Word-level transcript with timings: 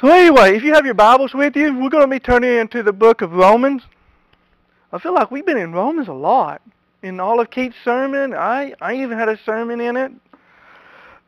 So 0.00 0.08
anyway, 0.08 0.56
if 0.56 0.64
you 0.64 0.74
have 0.74 0.84
your 0.84 0.94
Bibles 0.94 1.34
with 1.34 1.54
you, 1.54 1.72
we're 1.78 1.88
going 1.88 2.02
to 2.02 2.10
be 2.10 2.18
turning 2.18 2.58
into 2.58 2.82
the 2.82 2.92
book 2.92 3.22
of 3.22 3.30
Romans. 3.30 3.82
I 4.92 4.98
feel 4.98 5.14
like 5.14 5.30
we've 5.30 5.46
been 5.46 5.56
in 5.56 5.72
Romans 5.72 6.08
a 6.08 6.12
lot. 6.12 6.62
In 7.04 7.20
all 7.20 7.38
of 7.38 7.48
Keith's 7.50 7.76
sermon, 7.84 8.34
I, 8.34 8.74
I 8.80 8.94
even 8.96 9.16
had 9.16 9.28
a 9.28 9.38
sermon 9.46 9.80
in 9.80 9.96
it. 9.96 10.10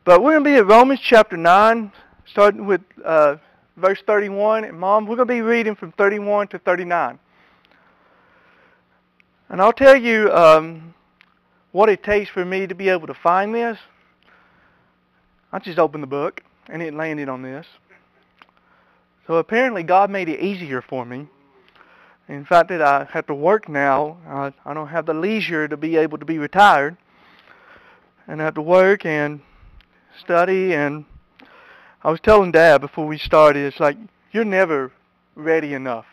But 0.03 0.21
we're 0.21 0.33
going 0.33 0.43
to 0.43 0.49
be 0.49 0.55
at 0.57 0.67
Romans 0.67 0.99
chapter 1.01 1.37
9, 1.37 1.93
starting 2.25 2.65
with 2.65 2.81
uh, 3.05 3.37
verse 3.77 3.99
31. 4.05 4.65
And 4.65 4.77
Mom, 4.77 5.05
we're 5.07 5.15
going 5.15 5.29
to 5.29 5.33
be 5.33 5.41
reading 5.41 5.75
from 5.75 5.93
31 5.93 6.49
to 6.49 6.59
39. 6.59 7.19
And 9.47 9.61
I'll 9.61 9.71
tell 9.71 9.95
you 9.95 10.29
um, 10.33 10.93
what 11.71 11.87
it 11.87 12.03
takes 12.03 12.29
for 12.29 12.43
me 12.43 12.67
to 12.67 12.75
be 12.75 12.89
able 12.89 13.07
to 13.07 13.13
find 13.13 13.55
this. 13.55 13.77
I 15.53 15.59
just 15.59 15.79
opened 15.79 16.03
the 16.03 16.07
book, 16.07 16.41
and 16.67 16.81
it 16.81 16.93
landed 16.93 17.29
on 17.29 17.43
this. 17.43 17.65
So 19.27 19.35
apparently 19.35 19.83
God 19.83 20.09
made 20.09 20.29
it 20.29 20.39
easier 20.39 20.81
for 20.81 21.05
me. 21.05 21.27
In 22.29 22.45
fact, 22.45 22.69
that 22.69 22.81
I 22.81 23.05
have 23.11 23.27
to 23.27 23.33
work 23.33 23.69
now, 23.69 24.17
I, 24.25 24.53
I 24.65 24.73
don't 24.73 24.87
have 24.87 25.05
the 25.05 25.13
leisure 25.13 25.67
to 25.67 25.77
be 25.77 25.97
able 25.97 26.17
to 26.17 26.25
be 26.25 26.37
retired. 26.37 26.97
And 28.27 28.41
I 28.41 28.45
have 28.45 28.55
to 28.55 28.61
work 28.61 29.05
and 29.05 29.41
study. 30.19 30.73
And 30.73 31.05
I 32.03 32.11
was 32.11 32.19
telling 32.21 32.51
Dad 32.51 32.79
before 32.79 33.05
we 33.05 33.17
started, 33.17 33.65
it's 33.65 33.79
like, 33.79 33.97
you're 34.31 34.45
never 34.45 34.91
ready 35.35 35.73
enough. 35.73 36.05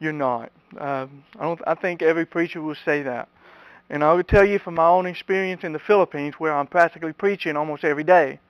You're 0.00 0.12
not. 0.12 0.50
Um, 0.78 1.24
I, 1.38 1.44
don't, 1.44 1.60
I 1.66 1.74
think 1.74 2.02
every 2.02 2.26
preacher 2.26 2.60
will 2.60 2.76
say 2.84 3.02
that. 3.02 3.28
And 3.88 4.04
I 4.04 4.14
would 4.14 4.28
tell 4.28 4.44
you 4.44 4.58
from 4.60 4.76
my 4.76 4.86
own 4.86 5.06
experience 5.06 5.62
in 5.64 5.72
the 5.72 5.80
Philippines, 5.80 6.34
where 6.38 6.56
I'm 6.56 6.68
practically 6.68 7.12
preaching 7.12 7.56
almost 7.56 7.84
every 7.84 8.04
day, 8.04 8.40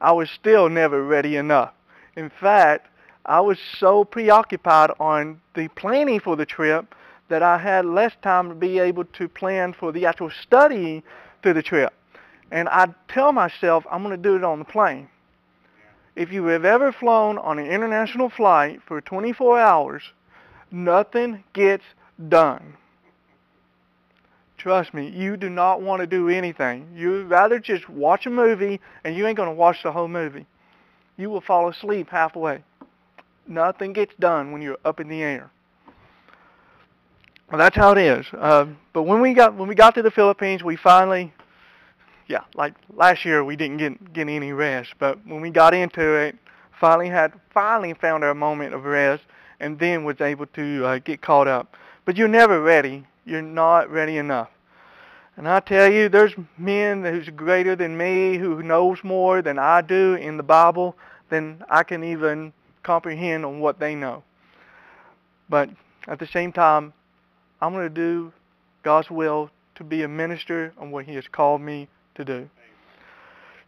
I 0.00 0.12
was 0.12 0.28
still 0.30 0.68
never 0.68 1.02
ready 1.02 1.36
enough. 1.36 1.72
In 2.16 2.30
fact, 2.30 2.88
I 3.26 3.40
was 3.40 3.58
so 3.78 4.04
preoccupied 4.04 4.90
on 4.98 5.40
the 5.54 5.68
planning 5.68 6.18
for 6.18 6.34
the 6.34 6.46
trip 6.46 6.94
that 7.28 7.42
I 7.42 7.58
had 7.58 7.84
less 7.84 8.12
time 8.22 8.48
to 8.48 8.54
be 8.54 8.78
able 8.78 9.04
to 9.04 9.28
plan 9.28 9.74
for 9.74 9.92
the 9.92 10.06
actual 10.06 10.30
study 10.30 11.02
through 11.42 11.54
the 11.54 11.62
trip. 11.62 11.92
And 12.50 12.68
I 12.68 12.86
tell 13.08 13.32
myself 13.32 13.84
I'm 13.90 14.02
going 14.02 14.16
to 14.16 14.22
do 14.22 14.36
it 14.36 14.44
on 14.44 14.60
the 14.60 14.64
plane. 14.64 15.08
If 16.14 16.32
you 16.32 16.46
have 16.46 16.64
ever 16.64 16.92
flown 16.92 17.36
on 17.36 17.58
an 17.58 17.66
international 17.66 18.30
flight 18.30 18.80
for 18.86 19.00
24 19.00 19.60
hours, 19.60 20.02
nothing 20.70 21.44
gets 21.52 21.84
done. 22.28 22.74
Trust 24.56 24.94
me, 24.94 25.10
you 25.10 25.36
do 25.36 25.50
not 25.50 25.82
want 25.82 26.00
to 26.00 26.06
do 26.06 26.30
anything. 26.30 26.88
You'd 26.94 27.28
rather 27.28 27.58
just 27.58 27.90
watch 27.90 28.24
a 28.24 28.30
movie 28.30 28.80
and 29.04 29.14
you 29.14 29.26
ain't 29.26 29.36
going 29.36 29.50
to 29.50 29.54
watch 29.54 29.82
the 29.82 29.92
whole 29.92 30.08
movie 30.08 30.46
you 31.16 31.30
will 31.30 31.40
fall 31.40 31.68
asleep 31.68 32.08
halfway. 32.10 32.62
Nothing 33.46 33.92
gets 33.92 34.14
done 34.18 34.52
when 34.52 34.60
you're 34.62 34.78
up 34.84 35.00
in 35.00 35.08
the 35.08 35.22
air. 35.22 35.50
Well, 37.50 37.58
that's 37.58 37.76
how 37.76 37.92
it 37.92 37.98
is. 37.98 38.26
Uh, 38.36 38.66
but 38.92 39.04
when 39.04 39.20
we 39.20 39.32
got 39.32 39.54
when 39.54 39.68
we 39.68 39.74
got 39.74 39.94
to 39.94 40.02
the 40.02 40.10
Philippines, 40.10 40.64
we 40.64 40.74
finally, 40.74 41.32
yeah, 42.26 42.40
like 42.54 42.74
last 42.92 43.24
year 43.24 43.44
we 43.44 43.54
didn't 43.54 43.76
get 43.76 44.12
get 44.12 44.28
any 44.28 44.52
rest. 44.52 44.94
But 44.98 45.24
when 45.24 45.40
we 45.40 45.50
got 45.50 45.72
into 45.72 46.14
it, 46.14 46.36
finally 46.80 47.08
had 47.08 47.32
finally 47.54 47.94
found 47.94 48.24
our 48.24 48.34
moment 48.34 48.74
of 48.74 48.84
rest, 48.84 49.22
and 49.60 49.78
then 49.78 50.02
was 50.02 50.20
able 50.20 50.46
to 50.46 50.84
uh, 50.84 50.98
get 50.98 51.22
caught 51.22 51.46
up. 51.46 51.76
But 52.04 52.16
you're 52.16 52.26
never 52.26 52.60
ready. 52.60 53.06
You're 53.24 53.42
not 53.42 53.90
ready 53.90 54.16
enough. 54.18 54.48
And 55.36 55.46
I 55.46 55.60
tell 55.60 55.92
you, 55.92 56.08
there's 56.08 56.32
men 56.56 57.04
who's 57.04 57.28
greater 57.28 57.76
than 57.76 57.96
me, 57.96 58.38
who 58.38 58.62
knows 58.62 59.04
more 59.04 59.42
than 59.42 59.58
I 59.58 59.82
do 59.82 60.14
in 60.14 60.38
the 60.38 60.42
Bible, 60.42 60.96
than 61.30 61.62
I 61.68 61.82
can 61.82 62.04
even 62.04 62.52
comprehend 62.82 63.44
on 63.44 63.60
what 63.60 63.78
they 63.78 63.94
know. 63.94 64.22
But 65.48 65.70
at 66.06 66.18
the 66.18 66.26
same 66.26 66.52
time, 66.52 66.92
I'm 67.60 67.72
going 67.72 67.88
to 67.88 67.94
do 67.94 68.32
God's 68.82 69.10
will 69.10 69.50
to 69.76 69.84
be 69.84 70.02
a 70.02 70.08
minister 70.08 70.72
on 70.78 70.90
what 70.90 71.04
He 71.04 71.14
has 71.14 71.26
called 71.28 71.60
me 71.60 71.88
to 72.14 72.24
do. 72.24 72.48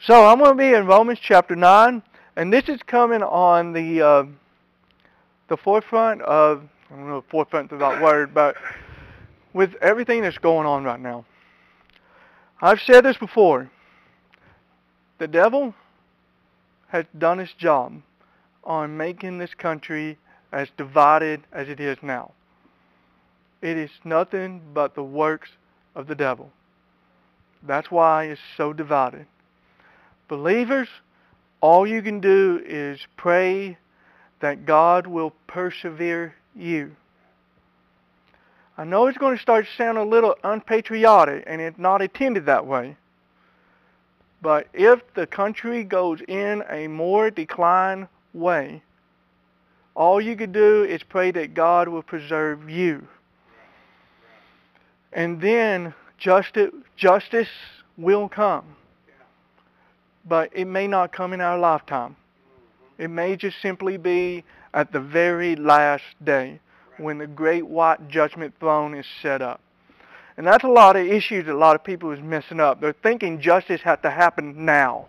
So 0.01 0.27
I'm 0.27 0.39
going 0.39 0.57
to 0.57 0.57
be 0.57 0.73
in 0.75 0.87
Romans 0.87 1.19
chapter 1.21 1.57
9, 1.57 2.03
and 2.37 2.53
this 2.53 2.69
is 2.69 2.81
coming 2.87 3.23
on 3.23 3.73
the 3.73 4.01
uh, 4.01 4.25
the 5.49 5.57
forefront 5.57 6.23
of, 6.23 6.63
I 6.91 6.95
don't 6.95 7.09
know 7.09 7.19
if 7.19 7.25
forefront 7.25 7.73
is 7.73 7.79
that 7.79 8.03
word, 8.03 8.33
but 8.33 8.57
with 9.53 9.75
everything 9.81 10.23
that's 10.23 10.39
going 10.39 10.67
on 10.67 10.85
right 10.85 11.01
now. 11.01 11.25
I've 12.61 12.81
said 12.81 13.05
this 13.05 13.17
before. 13.17 13.71
The 15.19 15.27
devil 15.27 15.75
has 16.89 17.05
done 17.17 17.39
his 17.39 17.53
job 17.53 18.03
on 18.65 18.97
making 18.97 19.39
this 19.39 19.55
country 19.55 20.19
as 20.53 20.69
divided 20.77 21.43
as 21.53 21.69
it 21.69 21.81
is 21.81 21.99
now. 22.03 22.33
It 23.61 23.77
is 23.77 23.91
nothing 24.05 24.61
but 24.73 24.95
the 24.95 25.03
works 25.03 25.51
of 25.95 26.07
the 26.07 26.15
devil. 26.15 26.51
That's 27.63 27.91
why 27.91 28.25
it's 28.25 28.41
so 28.57 28.73
divided. 28.73 29.27
Believers, 30.29 30.89
all 31.61 31.87
you 31.87 32.03
can 32.03 32.21
do 32.21 32.63
is 32.65 33.01
pray 33.17 33.79
that 34.41 34.65
God 34.65 35.07
will 35.07 35.33
persevere 35.47 36.35
you. 36.55 36.95
I 38.77 38.85
know 38.85 39.09
it's 39.09 39.19
going 39.19 39.37
to 39.37 39.43
start 39.43 39.67
to 39.67 39.71
sound 39.77 39.99
a 39.99 40.05
little 40.05 40.37
unpatriotic, 40.45 41.45
and 41.49 41.61
it's 41.61 41.79
not 41.79 42.01
intended 42.01 42.47
that 42.47 42.65
way. 42.65 42.97
But 44.41 44.69
if 44.73 45.01
the 45.15 45.27
country 45.27 45.85
goes 45.85 46.21
in 46.29 46.63
a 46.71 46.87
more 46.87 47.31
decline 47.31 48.09
way, 48.33 48.83
all 49.95 50.21
you 50.21 50.37
could 50.37 50.53
do 50.53 50.85
is 50.85 51.03
pray 51.03 51.33
that 51.33 51.55
God 51.55 51.89
will 51.89 52.03
preserve 52.03 52.71
you. 52.71 53.07
And 55.13 55.41
then 55.41 55.93
justice, 56.19 56.71
justice 56.97 57.49
will 57.97 58.29
come. 58.29 58.65
But 60.25 60.51
it 60.53 60.67
may 60.67 60.87
not 60.87 61.13
come 61.13 61.33
in 61.33 61.41
our 61.41 61.59
lifetime. 61.59 62.15
It 62.99 63.09
may 63.09 63.35
just 63.37 63.61
simply 63.61 63.97
be 63.97 64.45
at 64.75 64.93
the 64.93 65.01
very 65.01 65.57
last 65.57 66.05
day 66.23 66.61
when 66.99 67.19
the 67.19 67.27
great 67.27 67.67
white 67.67 68.09
judgment 68.09 68.55
throne 68.61 68.95
is 68.95 69.07
set 69.23 69.43
up. 69.43 69.61
And 70.39 70.47
that's 70.47 70.63
a 70.63 70.69
lot 70.69 70.95
of 70.95 71.05
issues 71.05 71.47
that 71.47 71.53
a 71.53 71.59
lot 71.59 71.75
of 71.75 71.83
people 71.83 72.13
is 72.13 72.21
messing 72.21 72.61
up. 72.61 72.81
They're 72.81 72.93
thinking 72.93 73.41
justice 73.41 73.81
has 73.81 73.99
to 74.03 74.11
happen 74.11 74.65
now. 74.65 75.09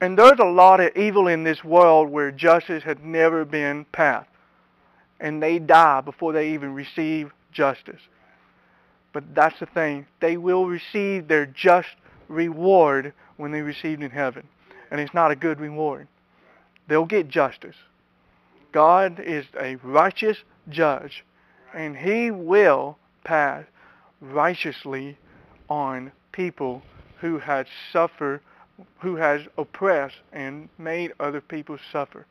And 0.00 0.16
there's 0.16 0.38
a 0.38 0.44
lot 0.44 0.78
of 0.78 0.96
evil 0.96 1.26
in 1.26 1.42
this 1.42 1.64
world 1.64 2.08
where 2.08 2.30
justice 2.30 2.84
has 2.84 2.96
never 3.02 3.44
been 3.44 3.84
passed. 3.90 4.30
And 5.18 5.42
they 5.42 5.58
die 5.58 6.00
before 6.00 6.32
they 6.32 6.54
even 6.54 6.74
receive 6.74 7.32
justice. 7.50 8.00
But 9.12 9.34
that's 9.34 9.58
the 9.58 9.66
thing. 9.66 10.06
They 10.20 10.36
will 10.36 10.66
receive 10.66 11.26
their 11.26 11.46
just 11.46 11.88
reward 12.28 13.12
when 13.36 13.50
they 13.50 13.62
receive 13.62 14.00
in 14.00 14.12
heaven. 14.12 14.46
And 14.92 15.00
it's 15.00 15.12
not 15.12 15.32
a 15.32 15.36
good 15.36 15.58
reward. 15.58 16.06
They'll 16.86 17.04
get 17.04 17.26
justice. 17.26 17.76
God 18.70 19.18
is 19.18 19.44
a 19.60 19.74
righteous 19.82 20.38
judge, 20.68 21.24
and 21.74 21.96
he 21.96 22.30
will 22.30 22.96
pass 23.24 23.64
righteously 24.22 25.18
on 25.68 26.12
people 26.30 26.82
who 27.20 27.38
has 27.38 27.66
suffered, 27.92 28.40
who 29.00 29.16
has 29.16 29.42
oppressed 29.58 30.16
and 30.32 30.68
made 30.78 31.12
other 31.20 31.40
people 31.40 31.76
suffer. 31.90 32.24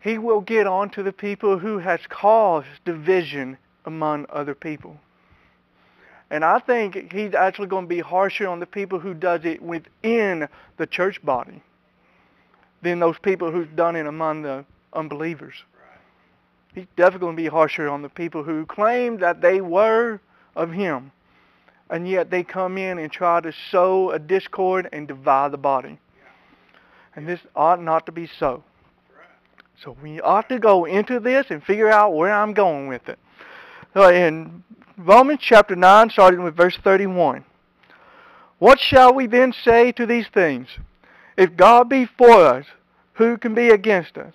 He 0.00 0.18
will 0.18 0.40
get 0.40 0.66
on 0.66 0.90
to 0.90 1.02
the 1.02 1.12
people 1.12 1.58
who 1.58 1.78
has 1.78 2.00
caused 2.08 2.66
division 2.84 3.56
among 3.86 4.26
other 4.30 4.54
people. 4.54 4.98
And 6.30 6.44
I 6.44 6.58
think 6.58 7.12
he's 7.12 7.34
actually 7.34 7.68
going 7.68 7.84
to 7.84 7.88
be 7.88 8.00
harsher 8.00 8.48
on 8.48 8.58
the 8.58 8.66
people 8.66 8.98
who 8.98 9.14
does 9.14 9.44
it 9.44 9.62
within 9.62 10.48
the 10.76 10.86
church 10.86 11.22
body 11.24 11.62
than 12.82 12.98
those 12.98 13.18
people 13.18 13.52
who've 13.52 13.76
done 13.76 13.96
it 13.96 14.06
among 14.06 14.42
the 14.42 14.64
unbelievers. 14.92 15.54
He's 16.74 16.86
definitely 16.96 17.20
going 17.20 17.36
to 17.36 17.42
be 17.42 17.48
harsher 17.48 17.88
on 17.88 18.02
the 18.02 18.08
people 18.08 18.42
who 18.42 18.64
claim 18.66 19.18
that 19.18 19.40
they 19.40 19.60
were 19.60 20.20
of 20.56 20.70
him, 20.70 21.12
and 21.90 22.08
yet 22.08 22.30
they 22.30 22.42
come 22.42 22.78
in 22.78 22.98
and 22.98 23.12
try 23.12 23.40
to 23.40 23.52
sow 23.70 24.10
a 24.10 24.18
discord 24.18 24.88
and 24.92 25.06
divide 25.06 25.52
the 25.52 25.58
body. 25.58 25.98
And 27.14 27.28
this 27.28 27.40
ought 27.54 27.82
not 27.82 28.06
to 28.06 28.12
be 28.12 28.26
so. 28.38 28.64
So 29.82 29.96
we 30.02 30.20
ought 30.20 30.48
to 30.48 30.58
go 30.58 30.84
into 30.84 31.20
this 31.20 31.46
and 31.50 31.62
figure 31.62 31.90
out 31.90 32.14
where 32.14 32.32
I'm 32.32 32.54
going 32.54 32.88
with 32.88 33.08
it. 33.08 33.18
So 33.94 34.08
in 34.08 34.62
Romans 34.96 35.40
chapter 35.42 35.74
9, 35.74 36.10
starting 36.10 36.42
with 36.42 36.56
verse 36.56 36.78
31. 36.82 37.44
What 38.58 38.78
shall 38.78 39.12
we 39.12 39.26
then 39.26 39.52
say 39.52 39.92
to 39.92 40.06
these 40.06 40.28
things? 40.28 40.68
If 41.36 41.56
God 41.56 41.88
be 41.88 42.06
for 42.06 42.30
us, 42.30 42.66
who 43.14 43.36
can 43.36 43.54
be 43.54 43.70
against 43.70 44.16
us? 44.16 44.34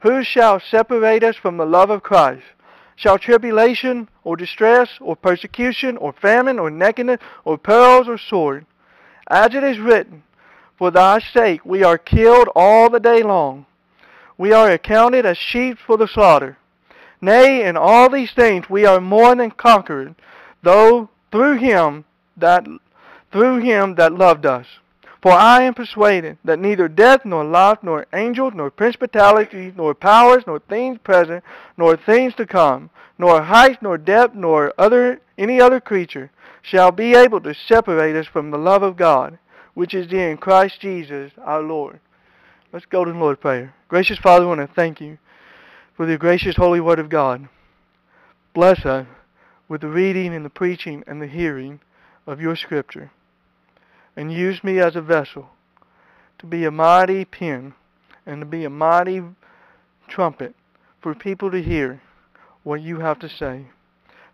Who 0.00 0.22
shall 0.22 0.60
separate 0.60 1.24
us 1.24 1.36
from 1.36 1.56
the 1.56 1.66
love 1.66 1.90
of 1.90 2.02
Christ? 2.02 2.44
Shall 2.96 3.18
tribulation, 3.18 4.08
or 4.24 4.36
distress, 4.36 4.90
or 5.00 5.16
persecution, 5.16 5.96
or 5.96 6.12
famine, 6.12 6.58
or 6.58 6.70
nakedness, 6.70 7.20
or 7.44 7.58
perils, 7.58 8.08
or 8.08 8.18
sword? 8.18 8.66
As 9.28 9.54
it 9.54 9.62
is 9.62 9.78
written, 9.78 10.22
For 10.76 10.90
thy 10.90 11.20
sake 11.20 11.64
we 11.64 11.82
are 11.82 11.98
killed 11.98 12.48
all 12.54 12.90
the 12.90 13.00
day 13.00 13.22
long. 13.22 13.66
We 14.36 14.52
are 14.52 14.70
accounted 14.70 15.26
as 15.26 15.38
sheep 15.38 15.78
for 15.78 15.96
the 15.96 16.08
slaughter. 16.08 16.58
Nay, 17.20 17.64
in 17.64 17.76
all 17.76 18.08
these 18.08 18.32
things 18.32 18.70
we 18.70 18.86
are 18.86 19.00
more 19.00 19.34
than 19.34 19.50
conquerors, 19.50 20.14
though 20.62 21.10
through 21.32 21.58
him 21.58 22.04
that 22.36 22.66
through 23.32 23.58
him 23.58 23.96
that 23.96 24.12
loved 24.12 24.46
us. 24.46 24.66
For 25.20 25.32
I 25.32 25.62
am 25.62 25.74
persuaded 25.74 26.38
that 26.44 26.60
neither 26.60 26.86
death, 26.86 27.24
nor 27.24 27.44
life, 27.44 27.78
nor 27.82 28.06
angels, 28.12 28.52
nor 28.54 28.70
principalities, 28.70 29.72
nor 29.76 29.94
powers, 29.94 30.44
nor 30.46 30.60
things 30.60 30.98
present, 31.02 31.42
nor 31.76 31.96
things 31.96 32.34
to 32.36 32.46
come, 32.46 32.90
nor 33.18 33.42
height, 33.42 33.82
nor 33.82 33.98
depth, 33.98 34.34
nor 34.34 34.72
other 34.78 35.20
any 35.36 35.60
other 35.60 35.80
creature 35.80 36.30
shall 36.62 36.92
be 36.92 37.14
able 37.14 37.40
to 37.40 37.54
separate 37.54 38.14
us 38.14 38.26
from 38.26 38.50
the 38.50 38.58
love 38.58 38.82
of 38.82 38.96
God, 38.96 39.38
which 39.74 39.94
is 39.94 40.12
in 40.12 40.36
Christ 40.36 40.80
Jesus 40.80 41.32
our 41.44 41.62
Lord. 41.62 42.00
Let's 42.72 42.86
go 42.86 43.04
to 43.04 43.12
the 43.12 43.18
Lord 43.18 43.40
prayer. 43.40 43.74
Gracious 43.88 44.18
Father, 44.18 44.44
I 44.44 44.48
want 44.48 44.60
to 44.60 44.74
thank 44.74 45.00
you 45.00 45.18
for 45.96 46.06
the 46.06 46.18
gracious 46.18 46.56
holy 46.56 46.80
word 46.80 46.98
of 46.98 47.08
God. 47.08 47.48
Bless 48.54 48.84
us 48.84 49.06
with 49.68 49.80
the 49.80 49.88
reading 49.88 50.34
and 50.34 50.44
the 50.44 50.50
preaching 50.50 51.02
and 51.06 51.20
the 51.20 51.26
hearing 51.26 51.80
of 52.26 52.40
your 52.40 52.56
scripture. 52.56 53.10
And 54.18 54.32
use 54.32 54.64
me 54.64 54.80
as 54.80 54.96
a 54.96 55.00
vessel 55.00 55.48
to 56.40 56.46
be 56.46 56.64
a 56.64 56.72
mighty 56.72 57.24
pen 57.24 57.74
and 58.26 58.40
to 58.40 58.46
be 58.46 58.64
a 58.64 58.68
mighty 58.68 59.22
trumpet 60.08 60.56
for 61.00 61.14
people 61.14 61.52
to 61.52 61.62
hear 61.62 62.02
what 62.64 62.80
you 62.80 62.98
have 62.98 63.20
to 63.20 63.28
say. 63.28 63.66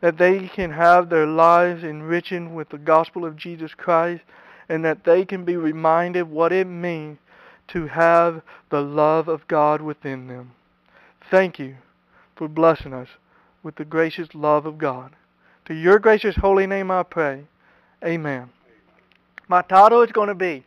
That 0.00 0.16
they 0.16 0.48
can 0.48 0.70
have 0.70 1.10
their 1.10 1.26
lives 1.26 1.84
enriched 1.84 2.32
with 2.32 2.70
the 2.70 2.78
gospel 2.78 3.26
of 3.26 3.36
Jesus 3.36 3.74
Christ 3.74 4.22
and 4.70 4.82
that 4.86 5.04
they 5.04 5.26
can 5.26 5.44
be 5.44 5.58
reminded 5.58 6.30
what 6.30 6.50
it 6.50 6.66
means 6.66 7.18
to 7.68 7.86
have 7.88 8.40
the 8.70 8.80
love 8.80 9.28
of 9.28 9.46
God 9.48 9.82
within 9.82 10.28
them. 10.28 10.52
Thank 11.30 11.58
you 11.58 11.76
for 12.36 12.48
blessing 12.48 12.94
us 12.94 13.08
with 13.62 13.76
the 13.76 13.84
gracious 13.84 14.28
love 14.32 14.64
of 14.64 14.78
God. 14.78 15.14
To 15.66 15.74
your 15.74 15.98
gracious 15.98 16.36
holy 16.36 16.66
name 16.66 16.90
I 16.90 17.02
pray. 17.02 17.44
Amen. 18.02 18.48
My 19.48 19.62
title 19.62 20.02
is 20.02 20.12
going 20.12 20.28
to 20.28 20.34
be, 20.34 20.64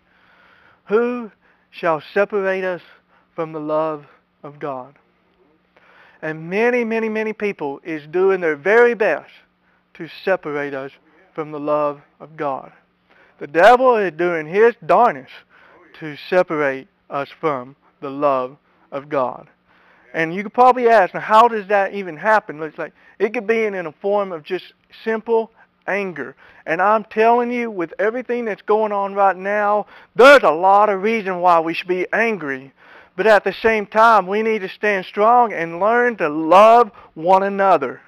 Who 0.86 1.32
Shall 1.72 2.02
Separate 2.14 2.64
Us 2.64 2.82
from 3.36 3.54
the 3.54 3.60
Love 3.60 4.06
of 4.44 4.60
God? 4.60 4.96
And 6.22 6.50
many, 6.50 6.84
many, 6.84 7.10
many 7.10 7.34
people 7.34 7.80
is 7.84 8.06
doing 8.08 8.42
their 8.42 8.56
very 8.56 8.94
best 8.94 9.32
to 9.96 10.08
separate 10.24 10.74
us 10.74 10.92
from 11.34 11.52
the 11.52 11.60
love 11.60 12.02
of 12.20 12.36
God. 12.36 12.72
The 13.40 13.48
devil 13.48 13.98
is 13.98 14.14
doing 14.14 14.48
his 14.48 14.74
darnest 14.86 15.32
to 16.00 16.16
separate 16.30 16.88
us 17.10 17.30
from 17.40 17.76
the 18.02 18.10
love 18.10 18.58
of 18.92 19.10
God. 19.10 19.48
And 20.14 20.34
you 20.34 20.42
could 20.44 20.54
probably 20.54 20.88
ask, 20.88 21.14
now 21.14 21.20
how 21.20 21.48
does 21.48 21.68
that 21.68 21.94
even 21.94 22.18
happen? 22.18 22.62
It's 22.64 22.78
like 22.78 22.94
it 23.20 23.34
could 23.34 23.46
be 23.46 23.66
in, 23.66 23.76
in 23.76 23.86
a 23.86 23.92
form 23.92 24.32
of 24.32 24.44
just 24.44 24.74
simple 25.04 25.52
anger. 25.88 26.36
And 26.66 26.82
I'm 26.82 27.04
telling 27.06 27.52
you, 27.52 27.72
with 27.72 27.94
everything 28.00 28.46
that's 28.46 28.62
going 28.62 28.92
on 28.92 29.14
right 29.14 29.36
now, 29.36 29.88
there's 30.16 30.44
a 30.44 30.52
lot 30.52 30.90
of 30.90 31.02
reason 31.02 31.40
why 31.40 31.60
we 31.60 31.74
should 31.74 31.88
be 31.88 32.08
angry. 32.12 32.74
But 33.16 33.28
at 33.28 33.44
the 33.44 33.54
same 33.54 33.86
time, 33.86 34.28
we 34.28 34.44
need 34.44 34.60
to 34.60 34.70
stand 34.70 35.06
strong 35.06 35.52
and 35.52 35.80
learn 35.80 36.18
to 36.18 36.30
love 36.30 36.92
one 37.16 37.44
another. 37.44 38.02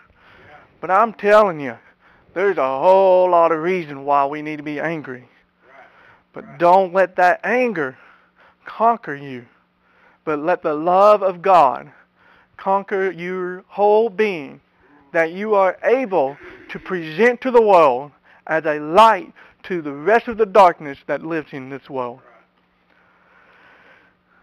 But 0.81 0.91
I'm 0.91 1.13
telling 1.13 1.59
you, 1.59 1.77
there's 2.33 2.57
a 2.57 2.79
whole 2.79 3.29
lot 3.31 3.51
of 3.51 3.59
reason 3.59 4.05
why 4.05 4.25
we 4.25 4.41
need 4.41 4.57
to 4.57 4.63
be 4.63 4.79
angry. 4.79 5.27
But 6.31 6.59
don't 6.59 6.93
let 6.93 7.15
that 7.15 7.39
anger 7.43 7.97
conquer 8.65 9.15
you. 9.15 9.45
But 10.25 10.39
let 10.39 10.61
the 10.61 10.75
love 10.75 11.23
of 11.23 11.41
God 11.41 11.91
conquer 12.55 13.09
your 13.09 13.63
whole 13.67 14.09
being 14.09 14.61
that 15.11 15.31
you 15.31 15.55
are 15.55 15.77
able 15.83 16.37
to 16.69 16.79
present 16.79 17.41
to 17.41 17.51
the 17.51 17.61
world 17.61 18.11
as 18.47 18.65
a 18.65 18.79
light 18.79 19.33
to 19.63 19.81
the 19.81 19.91
rest 19.91 20.27
of 20.27 20.37
the 20.37 20.45
darkness 20.45 20.97
that 21.07 21.21
lives 21.21 21.49
in 21.51 21.69
this 21.69 21.89
world. 21.89 22.21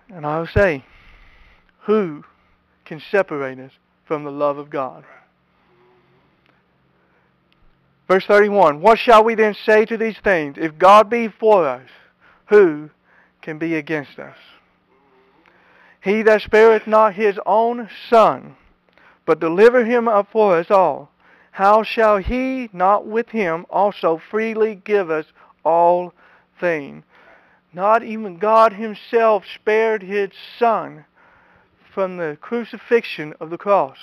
And 0.08 0.24
I 0.24 0.38
will 0.38 0.46
say, 0.46 0.84
who 1.82 2.24
can 2.84 3.00
separate 3.10 3.58
us 3.58 3.72
from 4.04 4.24
the 4.24 4.30
love 4.30 4.58
of 4.58 4.70
God? 4.70 5.04
Verse 8.08 8.24
31, 8.26 8.80
What 8.80 8.98
shall 8.98 9.24
we 9.24 9.34
then 9.34 9.54
say 9.64 9.84
to 9.84 9.96
these 9.96 10.18
things? 10.22 10.56
If 10.58 10.78
God 10.78 11.10
be 11.10 11.28
for 11.28 11.66
us, 11.66 11.88
who 12.46 12.90
can 13.42 13.58
be 13.58 13.74
against 13.74 14.18
us? 14.18 14.36
He 16.00 16.22
that 16.22 16.42
spareth 16.42 16.86
not 16.86 17.14
his 17.14 17.38
own 17.46 17.88
son, 18.08 18.56
but 19.24 19.40
delivered 19.40 19.86
him 19.86 20.06
up 20.06 20.28
for 20.30 20.56
us 20.56 20.70
all, 20.70 21.10
how 21.56 21.82
shall 21.82 22.18
he 22.18 22.68
not 22.74 23.06
with 23.06 23.30
him 23.30 23.64
also 23.70 24.20
freely 24.30 24.74
give 24.74 25.10
us 25.10 25.24
all 25.64 26.12
things? 26.60 27.02
Not 27.72 28.02
even 28.02 28.36
God 28.36 28.74
himself 28.74 29.44
spared 29.54 30.02
his 30.02 30.32
son 30.58 31.06
from 31.94 32.18
the 32.18 32.36
crucifixion 32.42 33.32
of 33.40 33.48
the 33.48 33.56
cross. 33.56 33.96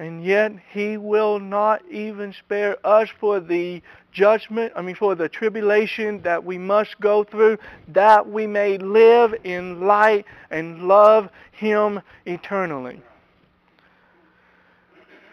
And 0.00 0.24
yet 0.24 0.50
he 0.72 0.96
will 0.96 1.38
not 1.38 1.88
even 1.88 2.32
spare 2.32 2.76
us 2.84 3.08
for 3.20 3.38
the 3.38 3.80
judgment, 4.10 4.72
I 4.74 4.82
mean 4.82 4.96
for 4.96 5.14
the 5.14 5.28
tribulation 5.28 6.22
that 6.22 6.42
we 6.44 6.58
must 6.58 6.98
go 6.98 7.22
through, 7.22 7.58
that 7.86 8.28
we 8.28 8.48
may 8.48 8.78
live 8.78 9.32
in 9.44 9.86
light 9.86 10.24
and 10.50 10.88
love 10.88 11.28
him 11.52 12.00
eternally. 12.26 13.00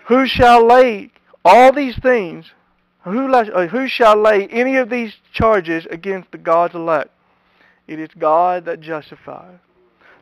Who 0.06 0.28
shall 0.28 0.66
lay 0.66 1.12
all 1.44 1.72
these 1.72 1.98
things, 1.98 2.46
who, 3.04 3.34
uh, 3.34 3.68
who 3.68 3.88
shall 3.88 4.18
lay 4.18 4.48
any 4.48 4.78
of 4.78 4.90
these 4.90 5.14
charges 5.32 5.86
against 5.90 6.32
the 6.32 6.38
God's 6.38 6.76
elect? 6.76 7.10
It 7.88 8.00
is 8.00 8.10
God 8.18 8.66
that 8.66 8.82
justifies. 8.82 9.58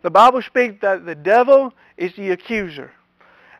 The 0.01 0.09
Bible 0.09 0.41
speaks 0.41 0.81
that 0.81 1.05
the 1.05 1.15
devil 1.15 1.73
is 1.97 2.15
the 2.15 2.31
accuser. 2.31 2.91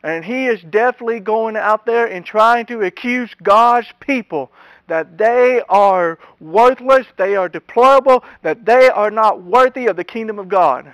And 0.02 0.24
he 0.24 0.46
is 0.46 0.60
definitely 0.62 1.20
going 1.20 1.56
out 1.56 1.86
there 1.86 2.06
and 2.06 2.24
trying 2.24 2.66
to 2.66 2.82
accuse 2.82 3.30
God's 3.42 3.88
people 4.00 4.52
that 4.86 5.16
they 5.16 5.62
are 5.68 6.18
worthless, 6.40 7.06
they 7.16 7.36
are 7.36 7.48
deplorable, 7.48 8.22
that 8.42 8.66
they 8.66 8.90
are 8.90 9.10
not 9.10 9.42
worthy 9.42 9.86
of 9.86 9.96
the 9.96 10.04
kingdom 10.04 10.38
of 10.38 10.48
God. 10.48 10.92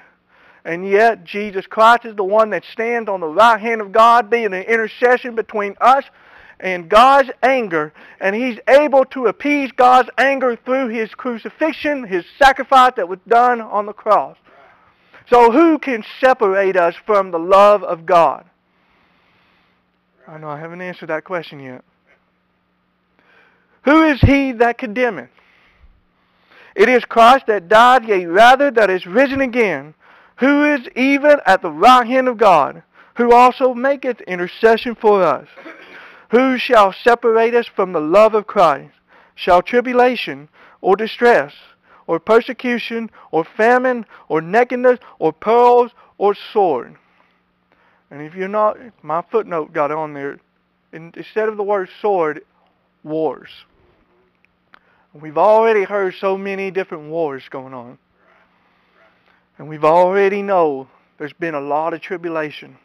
And 0.64 0.88
yet 0.88 1.24
Jesus 1.24 1.66
Christ 1.66 2.04
is 2.04 2.16
the 2.16 2.24
one 2.24 2.50
that 2.50 2.64
stands 2.64 3.08
on 3.08 3.20
the 3.20 3.26
right 3.26 3.60
hand 3.60 3.80
of 3.80 3.92
God, 3.92 4.28
being 4.28 4.46
an 4.46 4.62
intercession 4.62 5.34
between 5.34 5.74
us 5.80 6.04
and 6.58 6.88
God's 6.88 7.30
anger. 7.42 7.92
And 8.20 8.36
he's 8.36 8.58
able 8.68 9.04
to 9.06 9.26
appease 9.26 9.72
God's 9.72 10.10
anger 10.18 10.56
through 10.56 10.88
his 10.88 11.14
crucifixion, 11.14 12.04
his 12.04 12.24
sacrifice 12.38 12.92
that 12.96 13.08
was 13.08 13.18
done 13.26 13.60
on 13.60 13.86
the 13.86 13.92
cross. 13.92 14.36
So 15.28 15.50
who 15.50 15.78
can 15.78 16.04
separate 16.20 16.76
us 16.76 16.94
from 17.06 17.30
the 17.30 17.38
love 17.38 17.82
of 17.82 18.04
God? 18.04 18.44
I 20.26 20.38
know 20.38 20.48
I 20.48 20.58
haven't 20.58 20.80
answered 20.80 21.08
that 21.08 21.24
question 21.24 21.60
yet. 21.60 21.84
Who 23.84 24.02
is 24.04 24.20
he 24.20 24.52
that 24.52 24.78
condemneth? 24.78 25.30
It 26.76 26.88
is 26.88 27.04
Christ 27.04 27.46
that 27.46 27.68
died, 27.68 28.06
yea, 28.06 28.26
rather 28.26 28.70
that 28.70 28.90
is 28.90 29.06
risen 29.06 29.40
again, 29.40 29.94
who 30.40 30.64
is 30.64 30.88
even 30.96 31.36
at 31.44 31.60
the 31.60 31.70
right 31.70 32.06
hand 32.06 32.26
of 32.26 32.38
God, 32.38 32.82
who 33.16 33.32
also 33.32 33.74
maketh 33.74 34.22
intercession 34.22 34.94
for 34.94 35.22
us. 35.22 35.46
Who 36.30 36.56
shall 36.56 36.94
separate 36.94 37.54
us 37.54 37.66
from 37.66 37.92
the 37.92 38.00
love 38.00 38.34
of 38.34 38.46
Christ? 38.46 38.94
Shall 39.34 39.60
tribulation, 39.60 40.48
or 40.80 40.96
distress, 40.96 41.52
or 42.06 42.18
persecution, 42.18 43.10
or 43.30 43.44
famine, 43.44 44.06
or 44.28 44.40
nakedness, 44.40 44.98
or 45.18 45.32
pearls, 45.32 45.92
or 46.16 46.34
sword? 46.34 46.96
And 48.10 48.22
if 48.22 48.34
you're 48.34 48.48
not, 48.48 48.78
my 49.02 49.22
footnote 49.30 49.74
got 49.74 49.90
on 49.90 50.14
there. 50.14 50.40
Instead 50.92 51.48
of 51.50 51.58
the 51.58 51.62
word 51.62 51.90
sword, 52.00 52.42
wars. 53.04 53.50
We've 55.12 55.38
already 55.38 55.84
heard 55.84 56.14
so 56.14 56.38
many 56.38 56.70
different 56.70 57.10
wars 57.10 57.42
going 57.50 57.74
on. 57.74 57.98
And 59.60 59.68
we've 59.68 59.84
already 59.84 60.40
know 60.40 60.88
there's 61.18 61.34
been 61.34 61.54
a 61.54 61.60
lot 61.60 61.92
of 61.92 62.00
tribulation. 62.00 62.78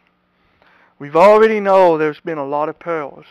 We've 1.00 1.15
already 1.15 1.62
know 1.62 1.98
there's 1.98 2.20
been 2.20 2.38
a 2.38 2.46
lot 2.46 2.67
of 2.67 2.77
perils. 2.77 3.24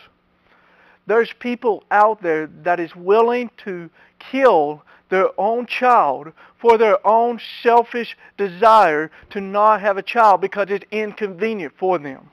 There's 1.05 1.31
people 1.31 1.83
out 1.91 2.23
there 2.23 2.47
that 2.63 2.79
is 2.79 2.95
willing 2.95 3.51
to 3.57 3.91
kill 4.17 4.81
their 5.09 5.29
own 5.39 5.67
child 5.67 6.33
for 6.57 6.79
their 6.79 6.97
own 7.05 7.39
selfish 7.61 8.17
desire 8.35 9.11
to 9.29 9.41
not 9.41 9.79
have 9.79 9.97
a 9.97 10.01
child 10.01 10.41
because 10.41 10.71
it's 10.71 10.85
inconvenient 10.89 11.75
for 11.77 11.99
them. 11.99 12.31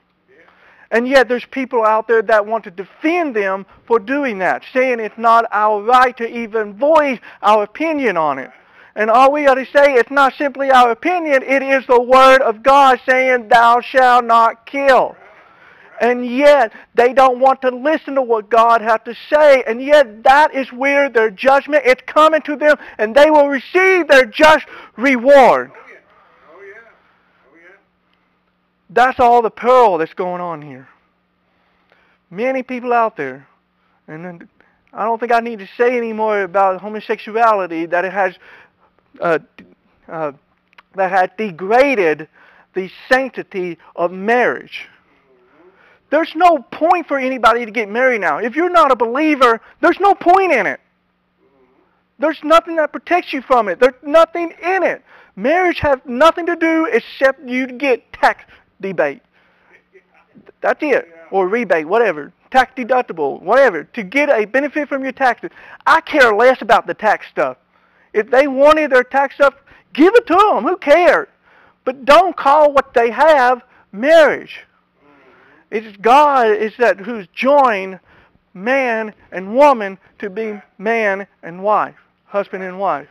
And 0.89 1.07
yet 1.07 1.29
there's 1.29 1.45
people 1.45 1.83
out 1.85 2.07
there 2.07 2.23
that 2.23 2.47
want 2.47 2.63
to 2.63 2.71
defend 2.71 3.35
them 3.35 3.67
for 3.85 3.99
doing 3.99 4.39
that, 4.39 4.63
saying 4.73 4.99
it's 4.99 5.19
not 5.19 5.45
our 5.51 5.79
right 5.79 6.17
to 6.17 6.27
even 6.27 6.73
voice 6.73 7.19
our 7.43 7.61
opinion 7.61 8.17
on 8.17 8.39
it. 8.39 8.49
And 8.95 9.09
all 9.09 9.31
we 9.31 9.45
got 9.45 9.55
to 9.55 9.65
say, 9.65 9.95
it's 9.95 10.11
not 10.11 10.33
simply 10.35 10.69
our 10.69 10.91
opinion, 10.91 11.41
it 11.43 11.63
is 11.63 11.85
the 11.87 12.01
Word 12.01 12.41
of 12.41 12.61
God 12.61 12.99
saying, 13.07 13.47
thou 13.47 13.81
shalt 13.81 14.25
not 14.25 14.65
kill. 14.65 15.15
And 15.99 16.25
yet, 16.25 16.73
they 16.95 17.13
don't 17.13 17.39
want 17.39 17.61
to 17.61 17.69
listen 17.69 18.15
to 18.15 18.21
what 18.21 18.49
God 18.49 18.81
has 18.81 18.99
to 19.05 19.15
say. 19.29 19.63
And 19.65 19.81
yet, 19.81 20.23
that 20.23 20.53
is 20.53 20.71
where 20.71 21.09
their 21.09 21.29
judgment 21.29 21.85
is 21.85 21.95
coming 22.05 22.41
to 22.41 22.55
them, 22.55 22.77
and 22.97 23.15
they 23.15 23.29
will 23.31 23.47
receive 23.47 24.07
their 24.07 24.25
just 24.25 24.65
reward. 24.97 25.71
That's 28.89 29.19
all 29.19 29.41
the 29.41 29.49
peril 29.49 29.97
that's 29.97 30.13
going 30.13 30.41
on 30.41 30.61
here. 30.61 30.87
Many 32.29 32.63
people 32.63 32.93
out 32.93 33.15
there, 33.15 33.47
and 34.07 34.47
I 34.91 35.05
don't 35.05 35.19
think 35.19 35.31
I 35.31 35.39
need 35.39 35.59
to 35.59 35.67
say 35.77 35.97
any 35.97 36.13
more 36.13 36.41
about 36.41 36.81
homosexuality, 36.81 37.87
that 37.87 38.05
it 38.05 38.13
has 38.13 38.35
uh, 39.19 39.39
uh, 40.07 40.31
that 40.95 41.11
had 41.11 41.35
degraded 41.37 42.27
the 42.73 42.89
sanctity 43.09 43.77
of 43.95 44.11
marriage. 44.11 44.87
There's 46.09 46.35
no 46.35 46.59
point 46.59 47.07
for 47.07 47.17
anybody 47.17 47.65
to 47.65 47.71
get 47.71 47.89
married 47.89 48.21
now. 48.21 48.37
If 48.37 48.55
you're 48.55 48.69
not 48.69 48.91
a 48.91 48.95
believer, 48.95 49.59
there's 49.81 49.99
no 49.99 50.13
point 50.13 50.51
in 50.51 50.67
it. 50.67 50.79
There's 52.19 52.39
nothing 52.43 52.75
that 52.75 52.91
protects 52.91 53.33
you 53.33 53.41
from 53.41 53.67
it. 53.67 53.79
There's 53.79 53.95
nothing 54.03 54.53
in 54.61 54.83
it. 54.83 55.03
Marriage 55.35 55.79
has 55.79 55.97
nothing 56.05 56.45
to 56.45 56.55
do 56.55 56.85
except 56.85 57.47
you 57.49 57.65
get 57.65 58.13
tax 58.13 58.43
debate. 58.79 59.21
That's 60.61 60.79
it. 60.83 61.09
Or 61.31 61.47
rebate, 61.47 61.87
whatever. 61.87 62.31
Tax 62.51 62.71
deductible, 62.77 63.41
whatever. 63.41 63.83
To 63.83 64.03
get 64.03 64.29
a 64.29 64.45
benefit 64.45 64.87
from 64.87 65.03
your 65.03 65.11
taxes. 65.11 65.49
I 65.87 66.01
care 66.01 66.35
less 66.35 66.61
about 66.61 66.85
the 66.85 66.93
tax 66.93 67.25
stuff. 67.27 67.57
If 68.13 68.29
they 68.29 68.47
wanted 68.47 68.91
their 68.91 69.03
tax 69.03 69.35
stuff, 69.35 69.55
give 69.93 70.13
it 70.15 70.27
to 70.27 70.33
them. 70.33 70.63
Who 70.63 70.77
cares? 70.77 71.27
But 71.85 72.05
don't 72.05 72.37
call 72.37 72.71
what 72.71 72.93
they 72.93 73.11
have 73.11 73.63
marriage. 73.91 74.61
It's 75.71 75.97
God 75.97 76.49
is 76.51 76.73
that 76.77 76.99
who's 76.99 77.27
joined 77.33 77.99
man 78.53 79.13
and 79.31 79.55
woman 79.55 79.97
to 80.19 80.29
be 80.29 80.61
man 80.77 81.27
and 81.41 81.63
wife, 81.63 81.95
husband 82.25 82.63
and 82.63 82.79
wife. 82.79 83.07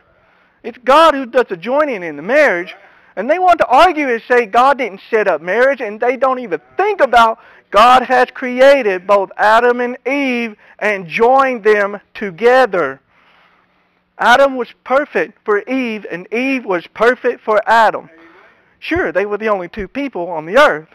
It's 0.63 0.77
God 0.77 1.13
who 1.13 1.25
does 1.25 1.47
the 1.49 1.57
joining 1.57 2.03
in 2.03 2.15
the 2.15 2.21
marriage. 2.21 2.73
And 3.15 3.29
they 3.29 3.37
want 3.37 3.59
to 3.59 3.67
argue 3.67 4.09
and 4.09 4.21
say 4.27 4.45
God 4.45 4.79
didn't 4.79 5.01
set 5.11 5.27
up 5.27 5.41
marriage, 5.41 5.81
and 5.81 5.99
they 5.99 6.17
don't 6.17 6.39
even 6.39 6.59
think 6.77 6.99
about 6.99 7.39
God 7.69 8.03
has 8.03 8.29
created 8.33 9.05
both 9.05 9.29
Adam 9.37 9.81
and 9.81 9.97
Eve 10.07 10.55
and 10.79 11.07
joined 11.07 11.63
them 11.63 11.99
together. 12.15 13.01
Adam 14.17 14.55
was 14.55 14.69
perfect 14.83 15.37
for 15.43 15.59
Eve, 15.63 16.05
and 16.09 16.31
Eve 16.33 16.65
was 16.65 16.85
perfect 16.87 17.41
for 17.41 17.61
Adam. 17.67 18.09
Sure, 18.79 19.11
they 19.11 19.25
were 19.25 19.37
the 19.37 19.49
only 19.49 19.69
two 19.69 19.87
people 19.87 20.27
on 20.29 20.45
the 20.45 20.57
earth. 20.57 20.89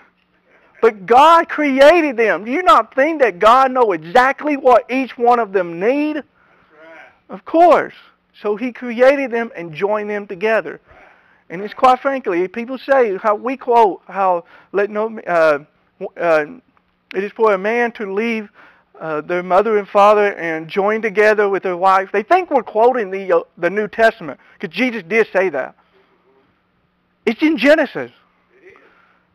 But 0.81 1.07
God 1.07 1.49
created 1.49 2.17
them. 2.17 2.45
Do 2.45 2.53
you 2.53 2.63
not 2.63 2.95
think 2.95 3.21
that 3.21 3.39
God 3.39 3.73
know 3.73 3.93
exactly 3.93 4.57
what 4.57 4.89
each 4.91 5.19
one 5.19 5.41
of 5.41 5.53
them 5.53 5.81
need? 5.81 6.17
Right. 6.17 6.25
Of 7.29 7.45
course. 7.45 7.95
So 8.41 8.55
he 8.55 8.73
created 8.73 9.33
them 9.33 9.51
and 9.57 9.75
joined 9.75 10.09
them 10.09 10.27
together. 10.27 10.81
And 11.51 11.63
it's 11.63 11.75
quite 11.75 12.01
frankly, 12.01 12.47
people 12.47 12.79
say 12.79 13.17
how 13.17 13.35
we 13.35 13.57
quote 13.57 14.03
how 14.07 14.45
let 14.73 14.91
no 14.91 15.19
uh, 15.21 15.65
uh, 16.17 16.45
it 17.15 17.25
is 17.25 17.33
for 17.33 17.55
a 17.55 17.59
man 17.59 17.91
to 17.93 18.13
leave 18.13 18.51
uh, 19.01 19.21
their 19.21 19.43
mother 19.43 19.79
and 19.79 19.89
father 19.89 20.33
and 20.35 20.69
join 20.69 21.03
together 21.03 21.49
with 21.49 21.63
their 21.63 21.77
wife. 21.77 22.11
They 22.13 22.23
think 22.23 22.51
we're 22.51 22.63
quoting 22.63 23.11
the 23.11 23.37
uh, 23.37 23.41
the 23.57 23.71
New 23.71 23.89
Testament 23.89 24.41
because 24.59 24.75
Jesus 24.75 25.03
did 25.09 25.27
say 25.33 25.49
that. 25.51 25.75
It's 27.27 27.43
in 27.43 27.59
Genesis. 27.59 28.11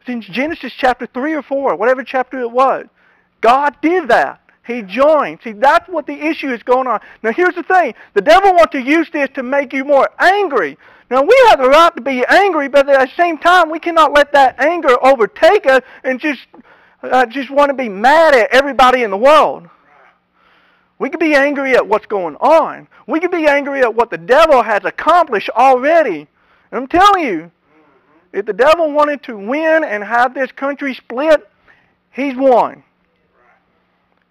It's 0.01 0.09
in 0.09 0.21
Genesis 0.21 0.73
chapter 0.77 1.05
3 1.05 1.33
or 1.33 1.43
4, 1.43 1.75
whatever 1.75 2.03
chapter 2.03 2.39
it 2.39 2.51
was. 2.51 2.87
God 3.39 3.77
did 3.81 4.09
that. 4.09 4.41
He 4.65 4.81
joined. 4.81 5.39
See, 5.43 5.51
that's 5.51 5.87
what 5.89 6.07
the 6.07 6.13
issue 6.13 6.51
is 6.51 6.63
going 6.63 6.87
on. 6.87 7.01
Now, 7.21 7.33
here's 7.33 7.55
the 7.55 7.63
thing. 7.63 7.93
The 8.13 8.21
devil 8.21 8.51
wants 8.53 8.71
to 8.71 8.81
use 8.81 9.09
this 9.11 9.29
to 9.35 9.43
make 9.43 9.73
you 9.73 9.83
more 9.83 10.09
angry. 10.19 10.77
Now, 11.11 11.21
we 11.21 11.45
have 11.49 11.59
the 11.59 11.69
right 11.69 11.95
to 11.95 12.01
be 12.01 12.25
angry, 12.27 12.69
but 12.69 12.89
at 12.89 13.09
the 13.09 13.15
same 13.15 13.37
time, 13.37 13.69
we 13.69 13.79
cannot 13.79 14.13
let 14.13 14.31
that 14.33 14.59
anger 14.59 14.95
overtake 15.05 15.65
us 15.65 15.81
and 16.03 16.19
just, 16.19 16.39
uh, 17.03 17.25
just 17.25 17.51
want 17.51 17.69
to 17.69 17.73
be 17.73 17.89
mad 17.89 18.33
at 18.33 18.49
everybody 18.51 19.03
in 19.03 19.11
the 19.11 19.17
world. 19.17 19.69
We 20.99 21.09
could 21.09 21.19
be 21.19 21.35
angry 21.35 21.75
at 21.75 21.87
what's 21.87 22.05
going 22.05 22.35
on. 22.37 22.87
We 23.07 23.19
could 23.19 23.31
be 23.31 23.45
angry 23.45 23.81
at 23.81 23.93
what 23.93 24.09
the 24.09 24.17
devil 24.17 24.63
has 24.63 24.85
accomplished 24.85 25.49
already. 25.49 26.27
I'm 26.71 26.87
telling 26.87 27.23
you, 27.23 27.51
if 28.31 28.45
the 28.45 28.53
devil 28.53 28.91
wanted 28.91 29.21
to 29.23 29.37
win 29.37 29.83
and 29.83 30.03
have 30.03 30.33
this 30.33 30.51
country 30.51 30.93
split, 30.93 31.47
he's 32.11 32.35
won. 32.35 32.83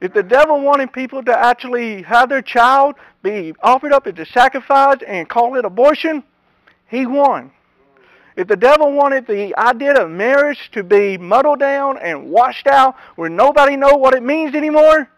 If 0.00 0.12
the 0.12 0.22
devil 0.22 0.60
wanted 0.60 0.92
people 0.92 1.22
to 1.24 1.38
actually 1.38 2.02
have 2.02 2.28
their 2.28 2.42
child 2.42 2.96
be 3.22 3.54
offered 3.62 3.92
up 3.92 4.06
as 4.08 4.18
a 4.18 4.26
sacrifice 4.26 4.98
and 5.06 5.28
call 5.28 5.54
it 5.56 5.64
abortion, 5.64 6.24
he 6.88 7.06
won. 7.06 7.52
If 8.36 8.48
the 8.48 8.56
devil 8.56 8.92
wanted 8.92 9.26
the 9.26 9.54
idea 9.58 9.92
of 9.94 10.10
marriage 10.10 10.70
to 10.72 10.82
be 10.82 11.18
muddled 11.18 11.58
down 11.58 11.98
and 11.98 12.30
washed 12.30 12.66
out 12.66 12.96
where 13.16 13.28
nobody 13.28 13.76
know 13.76 13.94
what 13.96 14.14
it 14.14 14.22
means 14.22 14.54
anymore, 14.54 15.10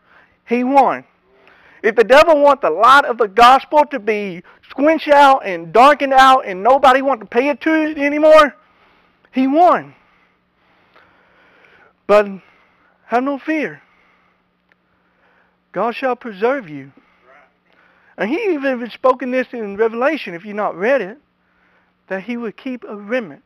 he 0.46 0.64
won. 0.64 1.04
If 1.82 1.96
the 1.96 2.04
devil 2.04 2.40
want 2.40 2.60
the 2.60 2.70
light 2.70 3.04
of 3.04 3.18
the 3.18 3.28
gospel 3.28 3.84
to 3.90 3.98
be 3.98 4.42
squinched 4.70 5.08
out 5.08 5.46
and 5.46 5.72
darkened 5.72 6.14
out 6.14 6.46
and 6.46 6.62
nobody 6.62 7.02
want 7.02 7.20
to 7.20 7.26
pay 7.26 7.50
it 7.50 7.60
to 7.60 7.72
it 7.74 7.98
anymore, 7.98 8.56
he 9.30 9.46
won. 9.46 9.94
But 12.06 12.26
have 13.06 13.22
no 13.22 13.38
fear. 13.38 13.82
God 15.72 15.94
shall 15.94 16.16
preserve 16.16 16.68
you. 16.68 16.92
And 18.16 18.30
he 18.30 18.54
even 18.54 18.88
spoken 18.90 19.30
this 19.30 19.48
in 19.52 19.76
Revelation, 19.76 20.34
if 20.34 20.44
you've 20.44 20.56
not 20.56 20.76
read 20.76 21.00
it, 21.00 21.18
that 22.08 22.22
he 22.22 22.36
would 22.36 22.56
keep 22.56 22.84
a 22.84 22.96
remnant 22.96 23.42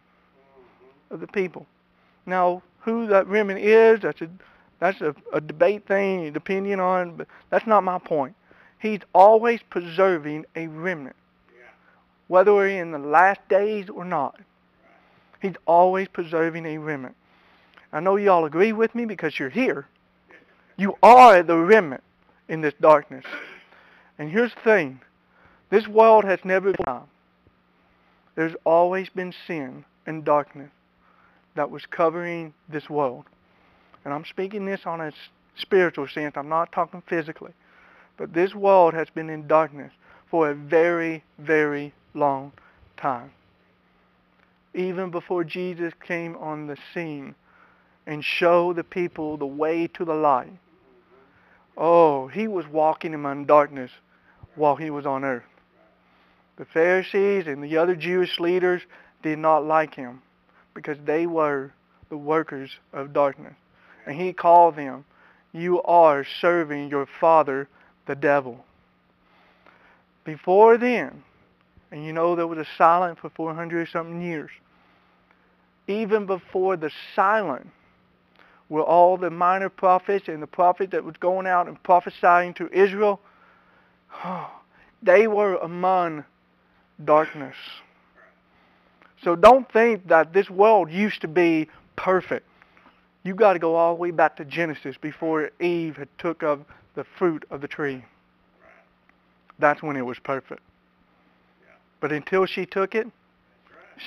of 1.10 1.20
the 1.20 1.26
people. 1.26 1.66
Now, 2.26 2.62
who 2.80 3.06
that 3.08 3.26
remnant 3.26 3.60
is, 3.60 4.00
that's 4.00 4.20
a 4.20 4.28
that's 4.80 5.00
a, 5.00 5.14
a 5.32 5.40
debate 5.40 5.86
thing, 5.86 6.32
depending 6.32 6.78
on, 6.78 7.16
but 7.16 7.26
that's 7.50 7.66
not 7.66 7.82
my 7.82 7.98
point. 7.98 8.34
He's 8.78 9.00
always 9.12 9.60
preserving 9.70 10.46
a 10.54 10.68
remnant, 10.68 11.16
whether 12.28 12.54
we're 12.54 12.68
in 12.68 12.92
the 12.92 12.98
last 12.98 13.40
days 13.48 13.88
or 13.88 14.04
not. 14.04 14.38
He's 15.42 15.56
always 15.66 16.06
preserving 16.08 16.64
a 16.66 16.78
remnant. 16.78 17.16
I 17.92 18.00
know 18.00 18.16
you 18.16 18.30
all 18.30 18.44
agree 18.44 18.72
with 18.72 18.94
me 18.94 19.04
because 19.04 19.38
you're 19.38 19.50
here. 19.50 19.86
You 20.76 20.96
are 21.02 21.42
the 21.42 21.56
remnant 21.56 22.02
in 22.48 22.60
this 22.60 22.74
darkness. 22.80 23.24
And 24.18 24.30
here's 24.30 24.54
the 24.54 24.60
thing. 24.60 25.00
This 25.70 25.88
world 25.88 26.24
has 26.24 26.38
never 26.44 26.72
been 26.72 27.02
There's 28.38 28.54
always 28.64 29.09
been 29.09 29.35
sin 29.47 29.85
and 30.07 30.25
darkness 30.25 30.71
that 31.57 31.71
was 31.71 31.85
covering 31.85 32.54
this 32.68 32.88
world. 32.88 33.25
And 34.04 34.14
I'm 34.14 34.25
speaking 34.25 34.64
this 34.64 34.87
on 34.87 35.00
a 35.00 35.12
spiritual 35.57 36.07
sense. 36.07 36.37
I'm 36.37 36.49
not 36.49 36.71
talking 36.71 37.02
physically. 37.09 37.52
But 38.16 38.33
this 38.33 38.54
world 38.54 38.95
has 38.95 39.09
been 39.11 39.28
in 39.28 39.49
darkness 39.49 39.92
for 40.30 40.50
a 40.50 40.54
very, 40.54 41.25
very 41.38 41.92
long 42.14 42.52
time 42.97 43.33
even 44.75 45.11
before 45.11 45.45
Jesus 45.45 45.92
came 46.07 46.37
on 46.37 46.66
the 46.66 46.76
scene 46.95 47.35
and 48.07 48.25
showed 48.25 48.76
the 48.76 48.85
people 48.85 49.37
the 49.37 49.47
way 49.47 49.87
to 49.88 50.04
the 50.04 50.14
light. 50.14 50.52
Oh, 51.76 52.28
he 52.28 52.49
was 52.49 52.66
walking 52.66 53.14
among 53.14 53.47
darkness 53.47 53.90
while 54.54 54.76
he 54.76 54.90
was 54.90 55.07
on 55.07 55.25
earth. 55.25 55.42
The 56.58 56.64
Pharisees 56.64 57.46
and 57.46 57.62
the 57.62 57.76
other 57.76 57.94
Jewish 57.94 58.40
leaders 58.40 58.82
did 59.22 59.38
not 59.38 59.64
like 59.64 59.94
him 59.94 60.20
because 60.74 60.98
they 61.04 61.24
were 61.26 61.72
the 62.08 62.16
workers 62.16 62.70
of 62.92 63.12
darkness. 63.12 63.54
And 64.06 64.20
he 64.20 64.32
called 64.32 64.74
them, 64.74 65.04
you 65.52 65.80
are 65.82 66.26
serving 66.40 66.90
your 66.90 67.06
father, 67.20 67.68
the 68.06 68.16
devil. 68.16 68.64
Before 70.24 70.76
then, 70.76 71.22
and 71.92 72.04
you 72.04 72.12
know 72.12 72.34
there 72.34 72.46
was 72.46 72.58
a 72.58 72.66
silent 72.76 73.20
for 73.20 73.30
400 73.30 73.88
something 73.88 74.20
years. 74.20 74.50
even 75.86 76.26
before 76.26 76.76
the 76.76 76.90
silent, 77.14 77.70
were 78.68 78.82
all 78.82 79.16
the 79.16 79.30
minor 79.30 79.68
prophets 79.70 80.28
and 80.28 80.42
the 80.42 80.46
prophet 80.46 80.90
that 80.90 81.02
was 81.04 81.16
going 81.18 81.46
out 81.46 81.68
and 81.68 81.82
prophesying 81.82 82.52
to 82.54 82.68
Israel, 82.72 83.20
they 85.02 85.26
were 85.26 85.54
among 85.56 86.24
darkness. 87.05 87.57
So 89.23 89.37
don't 89.37 89.71
think 89.73 90.09
that 90.09 90.33
this 90.33 90.49
world 90.49 90.90
used 90.90 91.21
to 91.23 91.28
be 91.28 91.69
perfect. 91.97 92.47
You've 93.25 93.37
got 93.37 93.55
to 93.55 93.59
go 93.59 93.75
all 93.75 93.95
the 93.95 94.00
way 94.00 94.11
back 94.11 94.37
to 94.37 94.45
Genesis 94.45 94.97
before 94.97 95.50
Eve 95.61 95.97
had 95.97 96.09
took 96.19 96.43
of 96.43 96.64
the 96.95 97.05
fruit 97.05 97.45
of 97.50 97.61
the 97.61 97.69
tree. 97.69 98.05
That's 99.59 99.83
when 99.83 99.97
it 99.97 100.07
was 100.07 100.19
perfect. 100.19 100.62
But 102.00 102.12
until 102.12 102.47
she 102.47 102.64
took 102.64 102.95
it, 102.95 103.09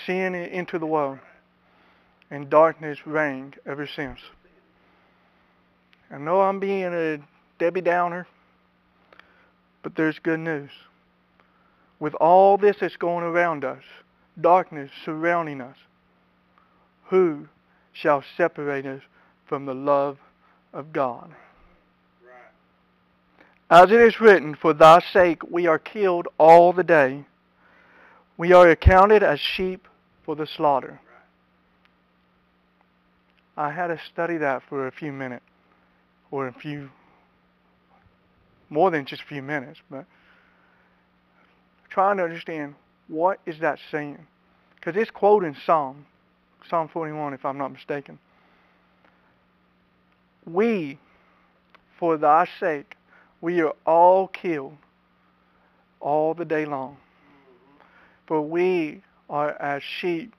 sin 0.06 0.34
into 0.34 0.80
the 0.80 0.86
world, 0.86 1.20
and 2.30 2.50
darkness 2.50 3.06
reigned 3.06 3.58
ever 3.66 3.86
since. 3.86 4.20
I 6.10 6.18
know 6.18 6.42
I'm 6.42 6.60
being 6.60 6.94
a 6.94 7.20
Debbie 7.60 7.82
Downer, 7.82 8.28
but 9.84 9.96
there's 9.96 10.20
good 10.20 10.40
news. 10.40 10.72
With 12.02 12.16
all 12.16 12.58
this 12.58 12.78
that's 12.82 12.98
going 12.98 13.24
around 13.24 13.64
us, 13.64 13.84
darkness 14.42 14.90
surrounding 15.06 15.62
us, 15.62 15.78
who 17.10 17.48
shall 17.94 18.24
separate 18.36 18.88
us 18.88 19.04
from 19.46 19.68
the 19.68 19.76
love 19.76 20.18
of 20.74 20.92
God? 20.92 21.36
As 23.70 23.92
it 23.92 24.02
is 24.02 24.20
written, 24.20 24.56
For 24.56 24.74
thy 24.74 25.00
sake 25.14 25.44
we 25.48 25.68
are 25.68 25.78
killed 25.78 26.28
all 26.40 26.74
the 26.74 26.84
day. 26.84 27.24
We 28.36 28.52
are 28.52 28.68
accounted 28.68 29.22
as 29.22 29.40
sheep 29.40 29.88
for 30.26 30.36
the 30.36 30.48
slaughter. 30.48 31.00
I 33.56 33.72
had 33.72 33.88
to 33.88 34.00
study 34.12 34.38
that 34.38 34.64
for 34.68 34.88
a 34.88 34.92
few 34.92 35.12
minutes, 35.12 35.46
or 36.32 36.48
a 36.48 36.54
few, 36.54 36.90
more 38.72 38.90
than 38.90 39.06
just 39.06 39.22
a 39.22 39.26
few 39.26 39.44
minutes, 39.44 39.80
but 39.88 40.06
trying 41.92 42.18
to 42.18 42.24
understand 42.24 42.76
what 43.08 43.40
is 43.46 43.60
that 43.60 43.78
saying. 43.92 44.26
Because 44.76 44.96
it's 45.00 45.12
quoting 45.12 45.56
Psalm, 45.66 46.06
Psalm 46.70 46.90
41 46.92 47.34
if 47.34 47.46
I'm 47.46 47.58
not 47.58 47.72
mistaken. 47.72 48.18
We, 50.46 50.98
for 52.00 52.18
thy 52.18 52.48
sake, 52.60 52.96
we 53.42 53.62
are 53.62 53.74
all 53.86 54.28
killed 54.28 54.78
all 56.00 56.34
the 56.34 56.46
day 56.46 56.66
long. 56.66 56.98
For 58.28 58.42
we 58.42 59.04
are 59.30 59.52
as 59.62 59.84
sheep 59.84 60.34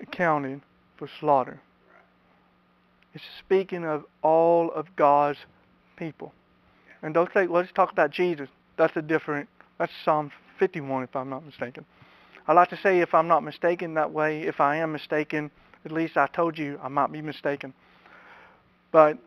accounted 0.00 0.60
for 0.96 1.08
slaughter. 1.18 1.60
It's 3.14 3.24
speaking 3.38 3.84
of 3.84 4.04
all 4.22 4.70
of 4.72 4.94
God's 4.96 5.38
people. 5.96 6.32
And 7.02 7.14
don't 7.14 7.30
say, 7.32 7.46
let's 7.46 7.72
talk 7.72 7.90
about 7.90 8.10
Jesus. 8.10 8.48
That's 8.76 8.96
a 8.96 9.02
different, 9.02 9.48
that's 9.78 9.92
Psalm 10.04 10.30
51 10.58 11.04
if 11.04 11.16
I'm 11.16 11.30
not 11.30 11.44
mistaken. 11.44 11.84
I 12.48 12.52
like 12.52 12.70
to 12.70 12.76
say 12.76 13.00
if 13.00 13.14
I'm 13.14 13.28
not 13.28 13.42
mistaken 13.42 13.94
that 13.94 14.12
way, 14.12 14.42
if 14.42 14.60
I 14.60 14.76
am 14.76 14.92
mistaken, 14.92 15.50
at 15.84 15.92
least 15.92 16.16
I 16.16 16.26
told 16.26 16.58
you 16.58 16.78
I 16.82 16.88
might 16.88 17.12
be 17.12 17.22
mistaken. 17.22 17.74
But 18.92 19.18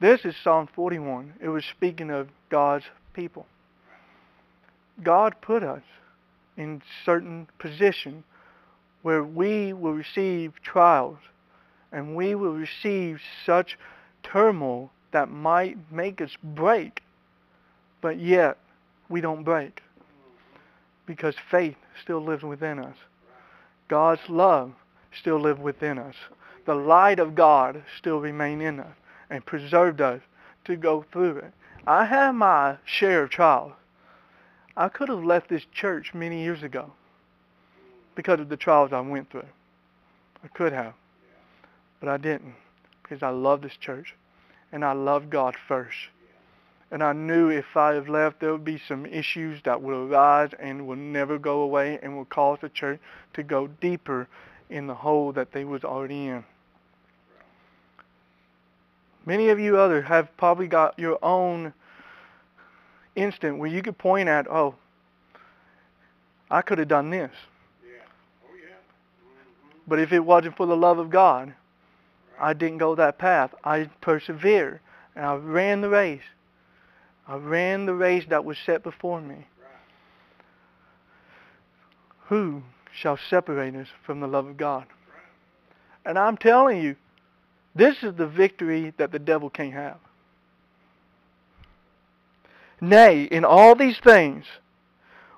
this 0.00 0.24
is 0.24 0.34
Psalm 0.42 0.68
41. 0.74 1.34
It 1.40 1.48
was 1.48 1.64
speaking 1.64 2.10
of 2.10 2.28
God's 2.50 2.84
people. 3.12 3.46
God 5.02 5.34
put 5.40 5.62
us 5.62 5.82
in 6.56 6.80
certain 7.04 7.48
position 7.58 8.22
where 9.02 9.24
we 9.24 9.72
will 9.72 9.92
receive 9.92 10.52
trials 10.62 11.18
and 11.90 12.14
we 12.14 12.34
will 12.34 12.54
receive 12.54 13.20
such 13.44 13.76
turmoil 14.22 14.90
that 15.12 15.28
might 15.28 15.76
make 15.92 16.20
us 16.20 16.30
break, 16.42 17.02
but 18.00 18.18
yet 18.18 18.58
we 19.08 19.20
don't 19.20 19.42
break 19.42 19.80
because 21.06 21.34
faith 21.50 21.76
still 22.02 22.20
lives 22.20 22.42
within 22.42 22.78
us. 22.78 22.96
God's 23.88 24.22
love 24.28 24.72
still 25.18 25.38
lives 25.38 25.60
within 25.60 25.98
us. 25.98 26.14
The 26.66 26.74
light 26.74 27.18
of 27.18 27.34
God 27.34 27.82
still 27.98 28.18
remains 28.20 28.62
in 28.62 28.80
us 28.80 28.96
and 29.30 29.44
preserved 29.44 30.00
us 30.00 30.20
to 30.64 30.76
go 30.76 31.04
through 31.12 31.38
it. 31.38 31.52
I 31.86 32.06
had 32.06 32.32
my 32.32 32.78
share 32.84 33.24
of 33.24 33.30
trials. 33.30 33.72
I 34.76 34.88
could 34.88 35.08
have 35.08 35.22
left 35.22 35.48
this 35.48 35.64
church 35.72 36.14
many 36.14 36.42
years 36.42 36.62
ago 36.62 36.92
because 38.14 38.40
of 38.40 38.48
the 38.48 38.56
trials 38.56 38.92
I 38.92 39.00
went 39.00 39.30
through. 39.30 39.46
I 40.42 40.48
could 40.48 40.72
have, 40.72 40.94
but 42.00 42.08
I 42.08 42.16
didn't 42.16 42.54
because 43.02 43.22
I 43.22 43.28
love 43.28 43.60
this 43.60 43.76
church 43.76 44.14
and 44.72 44.84
I 44.84 44.92
love 44.92 45.30
God 45.30 45.54
first. 45.68 45.96
And 46.94 47.02
I 47.02 47.12
knew 47.12 47.48
if 47.48 47.76
I 47.76 47.94
had 47.94 48.08
left, 48.08 48.38
there 48.38 48.52
would 48.52 48.64
be 48.64 48.78
some 48.86 49.04
issues 49.04 49.60
that 49.64 49.82
would 49.82 49.96
arise 49.96 50.50
and 50.60 50.86
would 50.86 51.00
never 51.00 51.40
go 51.40 51.62
away 51.62 51.98
and 52.00 52.16
would 52.16 52.28
cause 52.28 52.60
the 52.60 52.68
church 52.68 53.00
to 53.32 53.42
go 53.42 53.66
deeper 53.66 54.28
in 54.70 54.86
the 54.86 54.94
hole 54.94 55.32
that 55.32 55.50
they 55.50 55.64
was 55.64 55.82
already 55.82 56.28
in. 56.28 56.44
Many 59.26 59.48
of 59.48 59.58
you 59.58 59.76
others 59.76 60.04
have 60.06 60.36
probably 60.36 60.68
got 60.68 60.96
your 60.96 61.18
own 61.20 61.74
instant 63.16 63.58
where 63.58 63.68
you 63.68 63.82
could 63.82 63.98
point 63.98 64.28
at, 64.28 64.48
oh, 64.48 64.76
I 66.48 66.62
could 66.62 66.78
have 66.78 66.86
done 66.86 67.10
this. 67.10 67.32
Yeah. 67.84 68.04
Oh 68.44 68.54
yeah. 68.54 68.76
Mm-hmm. 68.76 69.78
But 69.88 69.98
if 69.98 70.12
it 70.12 70.20
wasn't 70.20 70.56
for 70.56 70.66
the 70.66 70.76
love 70.76 71.00
of 71.00 71.10
God, 71.10 71.54
I 72.38 72.52
didn't 72.52 72.78
go 72.78 72.94
that 72.94 73.18
path. 73.18 73.52
I 73.64 73.90
persevered 74.00 74.78
and 75.16 75.26
I 75.26 75.34
ran 75.34 75.80
the 75.80 75.88
race. 75.88 76.22
I 77.26 77.36
ran 77.36 77.86
the 77.86 77.94
race 77.94 78.24
that 78.28 78.44
was 78.44 78.58
set 78.64 78.82
before 78.82 79.20
me. 79.20 79.46
Who 82.28 82.62
shall 82.92 83.18
separate 83.30 83.74
us 83.74 83.88
from 84.04 84.20
the 84.20 84.26
love 84.26 84.46
of 84.46 84.56
God? 84.56 84.86
And 86.04 86.18
I'm 86.18 86.36
telling 86.36 86.82
you, 86.82 86.96
this 87.74 88.02
is 88.02 88.14
the 88.14 88.26
victory 88.26 88.92
that 88.98 89.10
the 89.10 89.18
devil 89.18 89.50
can't 89.50 89.72
have. 89.72 89.96
Nay, 92.80 93.24
in 93.24 93.44
all 93.44 93.74
these 93.74 93.98
things, 93.98 94.44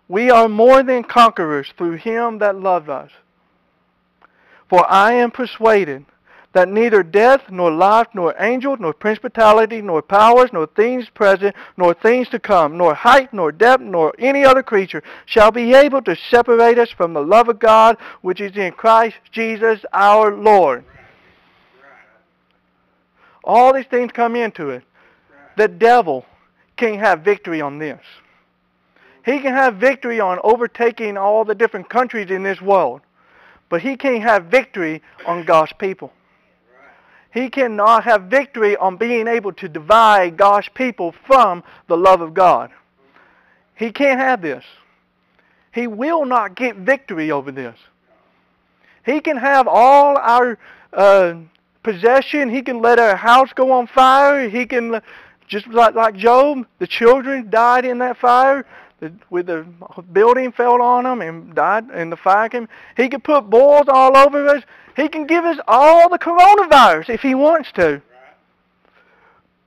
we 0.08 0.30
are 0.30 0.48
more 0.48 0.82
than 0.82 1.04
conquerors 1.04 1.72
through 1.76 1.96
him 1.96 2.38
that 2.38 2.56
loved 2.56 2.88
us. 2.88 3.10
For 4.68 4.84
I 4.90 5.14
am 5.14 5.30
persuaded 5.30 6.04
that 6.56 6.70
neither 6.70 7.02
death, 7.02 7.50
nor 7.50 7.70
life, 7.70 8.06
nor 8.14 8.34
angels, 8.38 8.78
nor 8.80 8.94
principality, 8.94 9.82
nor 9.82 10.00
powers, 10.00 10.48
nor 10.54 10.66
things 10.66 11.06
present, 11.10 11.54
nor 11.76 11.92
things 11.92 12.30
to 12.30 12.38
come, 12.38 12.78
nor 12.78 12.94
height, 12.94 13.30
nor 13.30 13.52
depth, 13.52 13.82
nor 13.82 14.14
any 14.18 14.42
other 14.42 14.62
creature 14.62 15.02
shall 15.26 15.50
be 15.50 15.74
able 15.74 16.00
to 16.00 16.16
separate 16.30 16.78
us 16.78 16.90
from 16.90 17.12
the 17.12 17.20
love 17.20 17.50
of 17.50 17.58
God 17.58 17.98
which 18.22 18.40
is 18.40 18.56
in 18.56 18.72
Christ 18.72 19.16
Jesus 19.30 19.84
our 19.92 20.34
Lord. 20.34 20.82
All 23.44 23.74
these 23.74 23.84
things 23.84 24.10
come 24.12 24.34
into 24.34 24.70
it. 24.70 24.82
The 25.58 25.68
devil 25.68 26.24
can't 26.78 27.00
have 27.00 27.20
victory 27.20 27.60
on 27.60 27.78
this. 27.78 28.00
He 29.26 29.40
can 29.40 29.52
have 29.52 29.74
victory 29.74 30.20
on 30.20 30.38
overtaking 30.42 31.18
all 31.18 31.44
the 31.44 31.54
different 31.54 31.90
countries 31.90 32.30
in 32.30 32.42
this 32.42 32.62
world, 32.62 33.02
but 33.68 33.82
he 33.82 33.98
can't 33.98 34.22
have 34.22 34.46
victory 34.46 35.02
on 35.26 35.44
God's 35.44 35.74
people. 35.74 36.12
He 37.32 37.50
cannot 37.50 38.04
have 38.04 38.24
victory 38.24 38.76
on 38.76 38.96
being 38.96 39.28
able 39.28 39.52
to 39.54 39.68
divide 39.68 40.36
God's 40.36 40.68
people 40.70 41.12
from 41.26 41.62
the 41.86 41.96
love 41.96 42.20
of 42.20 42.34
God. 42.34 42.70
He 43.74 43.92
can't 43.92 44.18
have 44.18 44.40
this. 44.40 44.64
He 45.72 45.86
will 45.86 46.24
not 46.24 46.54
get 46.54 46.76
victory 46.76 47.30
over 47.30 47.52
this. 47.52 47.78
He 49.04 49.20
can 49.20 49.36
have 49.36 49.68
all 49.68 50.16
our 50.16 50.58
uh, 50.92 51.34
possession. 51.82 52.48
He 52.48 52.62
can 52.62 52.80
let 52.80 52.98
our 52.98 53.14
house 53.14 53.50
go 53.54 53.70
on 53.72 53.86
fire. 53.86 54.48
He 54.48 54.64
can, 54.64 55.02
just 55.46 55.68
like, 55.68 55.94
like 55.94 56.16
Job, 56.16 56.66
the 56.78 56.86
children 56.86 57.50
died 57.50 57.84
in 57.84 57.98
that 57.98 58.16
fire. 58.16 58.66
The, 58.98 59.12
with 59.28 59.46
the 59.46 59.66
building 60.12 60.52
fell 60.52 60.80
on 60.80 61.04
them 61.04 61.20
and 61.20 61.54
died 61.54 61.90
in 61.90 62.08
the 62.08 62.16
fire 62.16 62.48
came. 62.48 62.66
He 62.96 63.10
could 63.10 63.22
put 63.22 63.50
boils 63.50 63.88
all 63.88 64.16
over 64.16 64.48
us. 64.48 64.62
He 64.96 65.08
can 65.08 65.26
give 65.26 65.44
us 65.44 65.58
all 65.68 66.08
the 66.08 66.18
coronavirus 66.18 67.10
if 67.10 67.20
he 67.20 67.34
wants 67.34 67.70
to. 67.72 68.00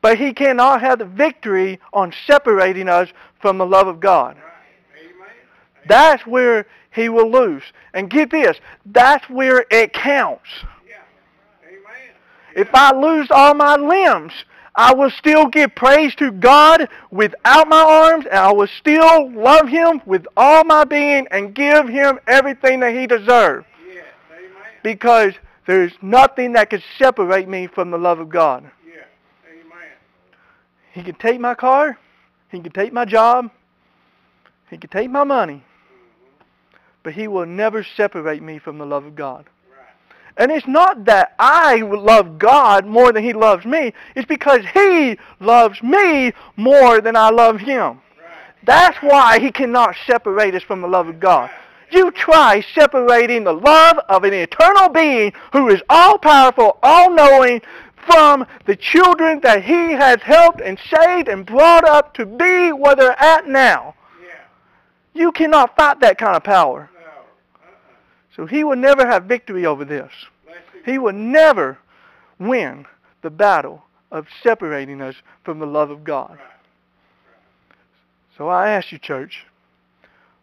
But 0.02 0.18
he 0.18 0.34
cannot 0.34 0.82
have 0.82 1.00
the 1.00 1.06
victory 1.06 1.80
on 1.94 2.14
separating 2.26 2.90
us 2.90 3.10
from 3.40 3.60
the 3.60 3.66
love 3.66 3.88
of 3.88 4.00
God. 4.00 4.38
That's 5.88 6.26
where 6.26 6.66
he 6.92 7.10
will 7.10 7.30
lose. 7.30 7.64
And 7.94 8.10
get 8.10 8.32
this, 8.32 8.58
that's 8.88 9.30
where 9.30 9.66
it 9.70 9.94
counts. 9.94 10.50
If 12.56 12.70
I 12.74 12.96
lose 12.96 13.28
all 13.30 13.54
my 13.54 13.76
limbs, 13.76 14.34
I 14.76 14.94
will 14.94 15.12
still 15.12 15.48
give 15.48 15.76
praise 15.76 16.16
to 16.16 16.32
God 16.32 16.90
without 17.12 17.68
my 17.68 17.82
arms, 17.82 18.26
and 18.26 18.36
I 18.36 18.52
will 18.52 18.68
still 18.68 19.32
love 19.32 19.68
him 19.68 20.02
with 20.06 20.26
all 20.36 20.64
my 20.64 20.86
being 20.86 21.28
and 21.30 21.54
give 21.54 21.88
him 21.88 22.20
everything 22.28 22.80
that 22.80 22.96
he 22.96 23.06
deserves. 23.06 23.66
Because 24.84 25.34
There 25.70 25.84
is 25.84 25.92
nothing 26.02 26.54
that 26.54 26.72
can 26.72 26.82
separate 26.98 27.48
me 27.48 27.68
from 27.68 27.92
the 27.92 27.98
love 28.00 28.18
of 28.20 28.28
God. 28.28 28.64
Yeah. 28.88 29.04
Amen. 29.52 29.88
He 30.94 31.04
can 31.04 31.14
take 31.14 31.40
my 31.40 31.54
car. 31.54 32.00
He 32.50 32.60
can 32.60 32.72
take 32.72 32.92
my 32.92 33.06
job. 33.06 33.52
He 34.72 34.80
can 34.80 34.90
take 34.90 35.12
my 35.12 35.24
money. 35.24 35.64
Mm-hmm. 35.64 36.44
But 37.04 37.14
he 37.14 37.28
will 37.28 37.46
never 37.46 37.84
separate 37.84 38.42
me 38.42 38.58
from 38.58 38.80
the 38.80 38.86
love 38.88 39.06
of 39.06 39.16
God. 39.16 39.46
Right. 39.70 39.86
And 40.38 40.52
it's 40.52 40.66
not 40.66 41.06
that 41.06 41.36
I 41.38 41.76
love 41.82 42.40
God 42.40 42.88
more 42.88 43.14
than 43.14 43.24
he 43.24 43.34
loves 43.34 43.64
me. 43.64 43.94
It's 44.16 44.26
because 44.26 44.62
he 44.74 45.20
loves 45.40 45.84
me 45.84 46.34
more 46.58 47.00
than 47.00 47.16
I 47.16 47.30
love 47.30 47.60
him. 47.60 47.80
Right. 47.80 48.02
That's 48.64 48.98
why 49.04 49.40
he 49.40 49.52
cannot 49.52 49.94
separate 50.08 50.56
us 50.56 50.64
from 50.64 50.82
the 50.82 50.88
love 50.88 51.08
of 51.08 51.20
God. 51.20 51.52
You 51.92 52.12
try 52.12 52.64
separating 52.74 53.44
the 53.44 53.54
love 53.54 54.00
of 54.10 54.24
an 54.24 54.34
eternal 54.34 54.90
being 54.90 55.34
who 55.52 55.70
is 55.70 55.82
all 55.90 56.18
powerful, 56.18 56.78
all 56.84 57.12
knowing 57.12 57.62
from 58.06 58.46
the 58.66 58.76
children 58.76 59.40
that 59.42 59.64
he 59.64 59.92
has 59.94 60.22
helped 60.22 60.62
and 60.62 60.80
saved 60.80 61.28
and 61.28 61.46
brought 61.46 61.88
up 61.88 62.14
to 62.16 62.26
be 62.26 62.72
where 62.72 62.96
they're 62.96 63.20
at 63.22 63.48
now. 63.48 63.96
Yeah. 64.22 64.40
You 65.14 65.32
cannot 65.32 65.76
fight 65.76 66.00
that 66.02 66.18
kind 66.18 66.36
of 66.36 66.44
power. 66.44 66.90
No. 66.94 67.00
Uh-uh. 67.00 67.70
So 68.36 68.46
he 68.46 68.64
will 68.64 68.78
never 68.78 69.06
have 69.06 69.26
victory 69.26 69.66
over 69.66 69.86
this. 69.86 70.12
He 70.86 70.98
will 70.98 71.14
never 71.14 71.78
win 72.40 72.86
the 73.22 73.30
battle 73.30 73.84
of 74.12 74.28
separating 74.42 75.02
us 75.02 75.16
from 75.44 75.60
the 75.60 75.68
love 75.68 75.92
of 75.92 76.04
God. 76.04 76.32
Right. 76.32 76.40
So 78.38 78.48
I 78.48 78.70
ask 78.70 78.92
you, 78.92 78.98
church, 78.98 79.46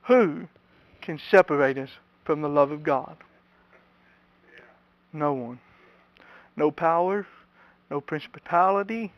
who 0.03 0.49
can 1.07 1.21
separate 1.31 1.79
us 1.79 1.89
from 2.25 2.43
the 2.43 2.49
love 2.49 2.73
of 2.73 2.83
God? 2.83 3.17
No 5.13 5.33
one. 5.33 5.61
No 6.57 6.73
power, 6.73 7.25
no 7.93 8.01
principality, 8.01 9.13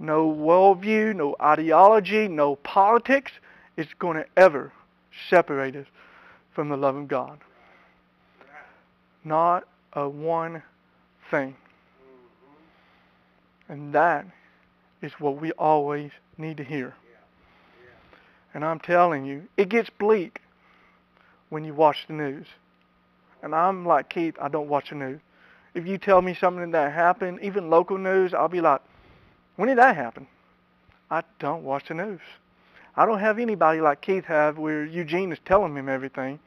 no 0.00 0.28
worldview, 0.28 1.14
no 1.14 1.36
ideology, 1.40 2.26
no 2.26 2.56
politics 2.56 3.30
is 3.76 3.86
going 4.00 4.16
to 4.16 4.26
ever 4.36 4.72
separate 5.30 5.76
us 5.76 5.86
from 6.54 6.68
the 6.68 6.76
love 6.76 6.96
of 6.96 7.06
God. 7.06 7.38
Not 9.22 9.68
a 9.92 10.08
one 10.08 10.60
thing. 11.30 11.54
And 13.68 13.94
that 13.94 14.26
is 15.00 15.12
what 15.20 15.40
we 15.40 15.52
always 15.52 16.10
need 16.36 16.56
to 16.56 16.64
hear. 16.64 16.94
And 18.54 18.64
I'm 18.64 18.80
telling 18.80 19.24
you, 19.24 19.46
it 19.56 19.68
gets 19.68 19.88
bleak 19.88 20.41
when 21.52 21.64
you 21.64 21.74
watch 21.74 22.06
the 22.06 22.14
news. 22.14 22.46
And 23.42 23.54
I'm 23.54 23.84
like 23.84 24.08
Keith, 24.08 24.36
I 24.40 24.48
don't 24.48 24.68
watch 24.68 24.88
the 24.88 24.94
news. 24.94 25.20
If 25.74 25.86
you 25.86 25.98
tell 25.98 26.22
me 26.22 26.34
something 26.34 26.70
that 26.70 26.92
happened, 26.92 27.40
even 27.42 27.68
local 27.68 27.98
news, 27.98 28.32
I'll 28.32 28.48
be 28.48 28.62
like, 28.62 28.80
when 29.56 29.68
did 29.68 29.76
that 29.76 29.94
happen? 29.94 30.26
I 31.10 31.22
don't 31.38 31.62
watch 31.62 31.88
the 31.88 31.94
news. 31.94 32.20
I 32.96 33.04
don't 33.04 33.18
have 33.18 33.38
anybody 33.38 33.82
like 33.82 34.00
Keith 34.00 34.24
have 34.24 34.56
where 34.56 34.86
Eugene 34.86 35.30
is 35.30 35.38
telling 35.44 35.76
him 35.76 35.90
everything. 35.90 36.38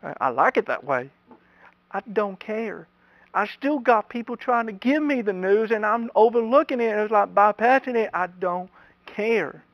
I, 0.00 0.14
I 0.20 0.28
like 0.28 0.56
it 0.56 0.66
that 0.66 0.84
way. 0.84 1.10
I 1.90 2.02
don't 2.12 2.38
care. 2.38 2.86
I 3.34 3.48
still 3.48 3.80
got 3.80 4.08
people 4.08 4.36
trying 4.36 4.66
to 4.66 4.72
give 4.72 5.02
me 5.02 5.22
the 5.22 5.32
news 5.32 5.72
and 5.72 5.84
I'm 5.84 6.08
overlooking 6.14 6.80
it. 6.80 6.96
It's 6.96 7.10
like 7.10 7.34
bypassing 7.34 7.96
it. 7.96 8.10
I 8.14 8.28
don't 8.28 8.70
care. 9.06 9.64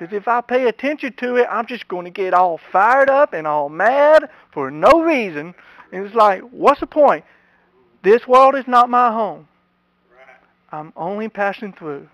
Because 0.00 0.16
if 0.16 0.28
I 0.28 0.40
pay 0.40 0.66
attention 0.66 1.12
to 1.18 1.36
it, 1.36 1.46
I'm 1.50 1.66
just 1.66 1.86
going 1.86 2.06
to 2.06 2.10
get 2.10 2.32
all 2.32 2.58
fired 2.72 3.10
up 3.10 3.34
and 3.34 3.46
all 3.46 3.68
mad 3.68 4.30
for 4.50 4.70
no 4.70 5.02
reason. 5.02 5.54
And 5.92 6.06
it's 6.06 6.14
like, 6.14 6.40
what's 6.40 6.80
the 6.80 6.86
point? 6.86 7.22
This 8.02 8.26
world 8.26 8.54
is 8.54 8.66
not 8.66 8.88
my 8.88 9.12
home. 9.12 9.46
I'm 10.72 10.94
only 10.96 11.28
passing 11.28 11.74
through. 11.74 12.08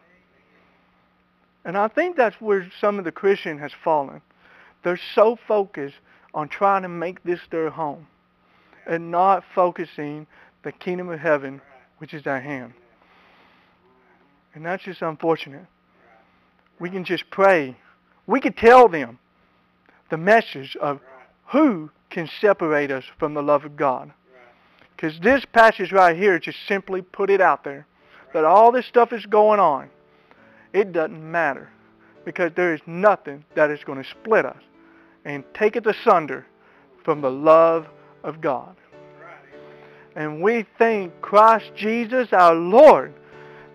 And 1.65 1.79
I 1.79 1.87
think 1.87 2.17
that's 2.17 2.35
where 2.41 2.69
some 2.81 2.99
of 2.99 3.05
the 3.05 3.13
Christian 3.13 3.57
has 3.59 3.71
fallen. 3.85 4.21
They're 4.83 4.99
so 5.15 5.39
focused 5.47 5.97
on 6.35 6.49
trying 6.49 6.83
to 6.83 6.89
make 6.89 7.23
this 7.23 7.41
their 7.53 7.71
home 7.71 8.09
and 8.85 9.13
not 9.13 9.45
focusing 9.55 10.27
the 10.65 10.73
kingdom 10.73 11.09
of 11.09 11.21
heaven, 11.21 11.61
which 11.99 12.15
is 12.15 12.27
at 12.27 12.43
hand. 12.43 12.73
And 14.55 14.67
that's 14.67 14.83
just 14.83 15.03
unfortunate. 15.03 15.67
We 16.79 16.91
can 16.91 17.05
just 17.05 17.31
pray. 17.31 17.77
We 18.27 18.41
can 18.41 18.53
tell 18.53 18.89
them 18.89 19.19
the 20.11 20.17
message 20.17 20.77
of 20.77 21.01
who 21.47 21.91
can 22.11 22.29
separate 22.41 22.91
us 22.91 23.05
from 23.19 23.35
the 23.35 23.43
love 23.43 23.65
of 23.65 23.77
God. 23.77 24.13
Because 24.95 25.19
this 25.21 25.45
passage 25.53 25.93
right 25.93 26.17
here 26.17 26.39
just 26.39 26.59
simply 26.67 27.03
put 27.03 27.31
it 27.31 27.41
out 27.41 27.65
there 27.65 27.87
that 28.33 28.45
all 28.45 28.73
this 28.73 28.87
stuff 28.87 29.13
is 29.13 29.25
going 29.27 29.61
on. 29.61 29.89
It 30.73 30.93
doesn't 30.93 31.31
matter 31.31 31.71
because 32.25 32.53
there 32.57 32.75
is 32.75 32.81
nothing 32.87 33.45
that 33.55 33.71
is 33.71 33.83
going 33.85 34.03
to 34.03 34.09
split 34.09 34.45
us 34.45 34.61
and 35.25 35.45
take 35.55 35.77
it 35.77 35.87
asunder 35.87 36.47
from 37.05 37.21
the 37.21 37.31
love 37.31 37.87
of 38.25 38.41
God. 38.41 38.77
And 40.15 40.43
we 40.43 40.67
thank 40.79 41.21
Christ 41.21 41.71
Jesus 41.77 42.29
our 42.33 42.55
Lord 42.55 43.15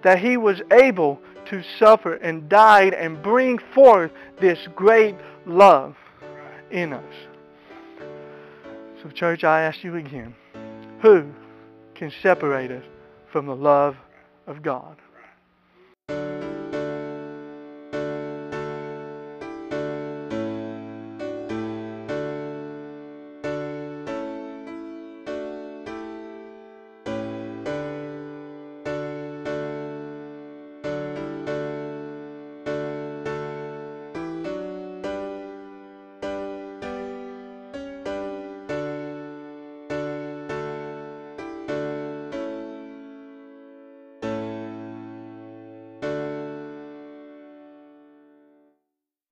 that 0.03 0.19
he 0.19 0.37
was 0.37 0.61
able 0.71 1.21
to 1.51 1.61
suffer 1.77 2.15
and 2.15 2.47
died 2.47 2.93
and 2.93 3.21
bring 3.21 3.59
forth 3.75 4.11
this 4.39 4.57
great 4.73 5.15
love 5.45 5.95
in 6.71 6.93
us. 6.93 7.13
So 9.03 9.09
church, 9.09 9.43
I 9.43 9.63
ask 9.63 9.83
you 9.83 9.97
again, 9.97 10.33
who 11.01 11.29
can 11.93 12.09
separate 12.23 12.71
us 12.71 12.85
from 13.33 13.47
the 13.47 13.55
love 13.55 13.97
of 14.47 14.63
God? 14.63 14.95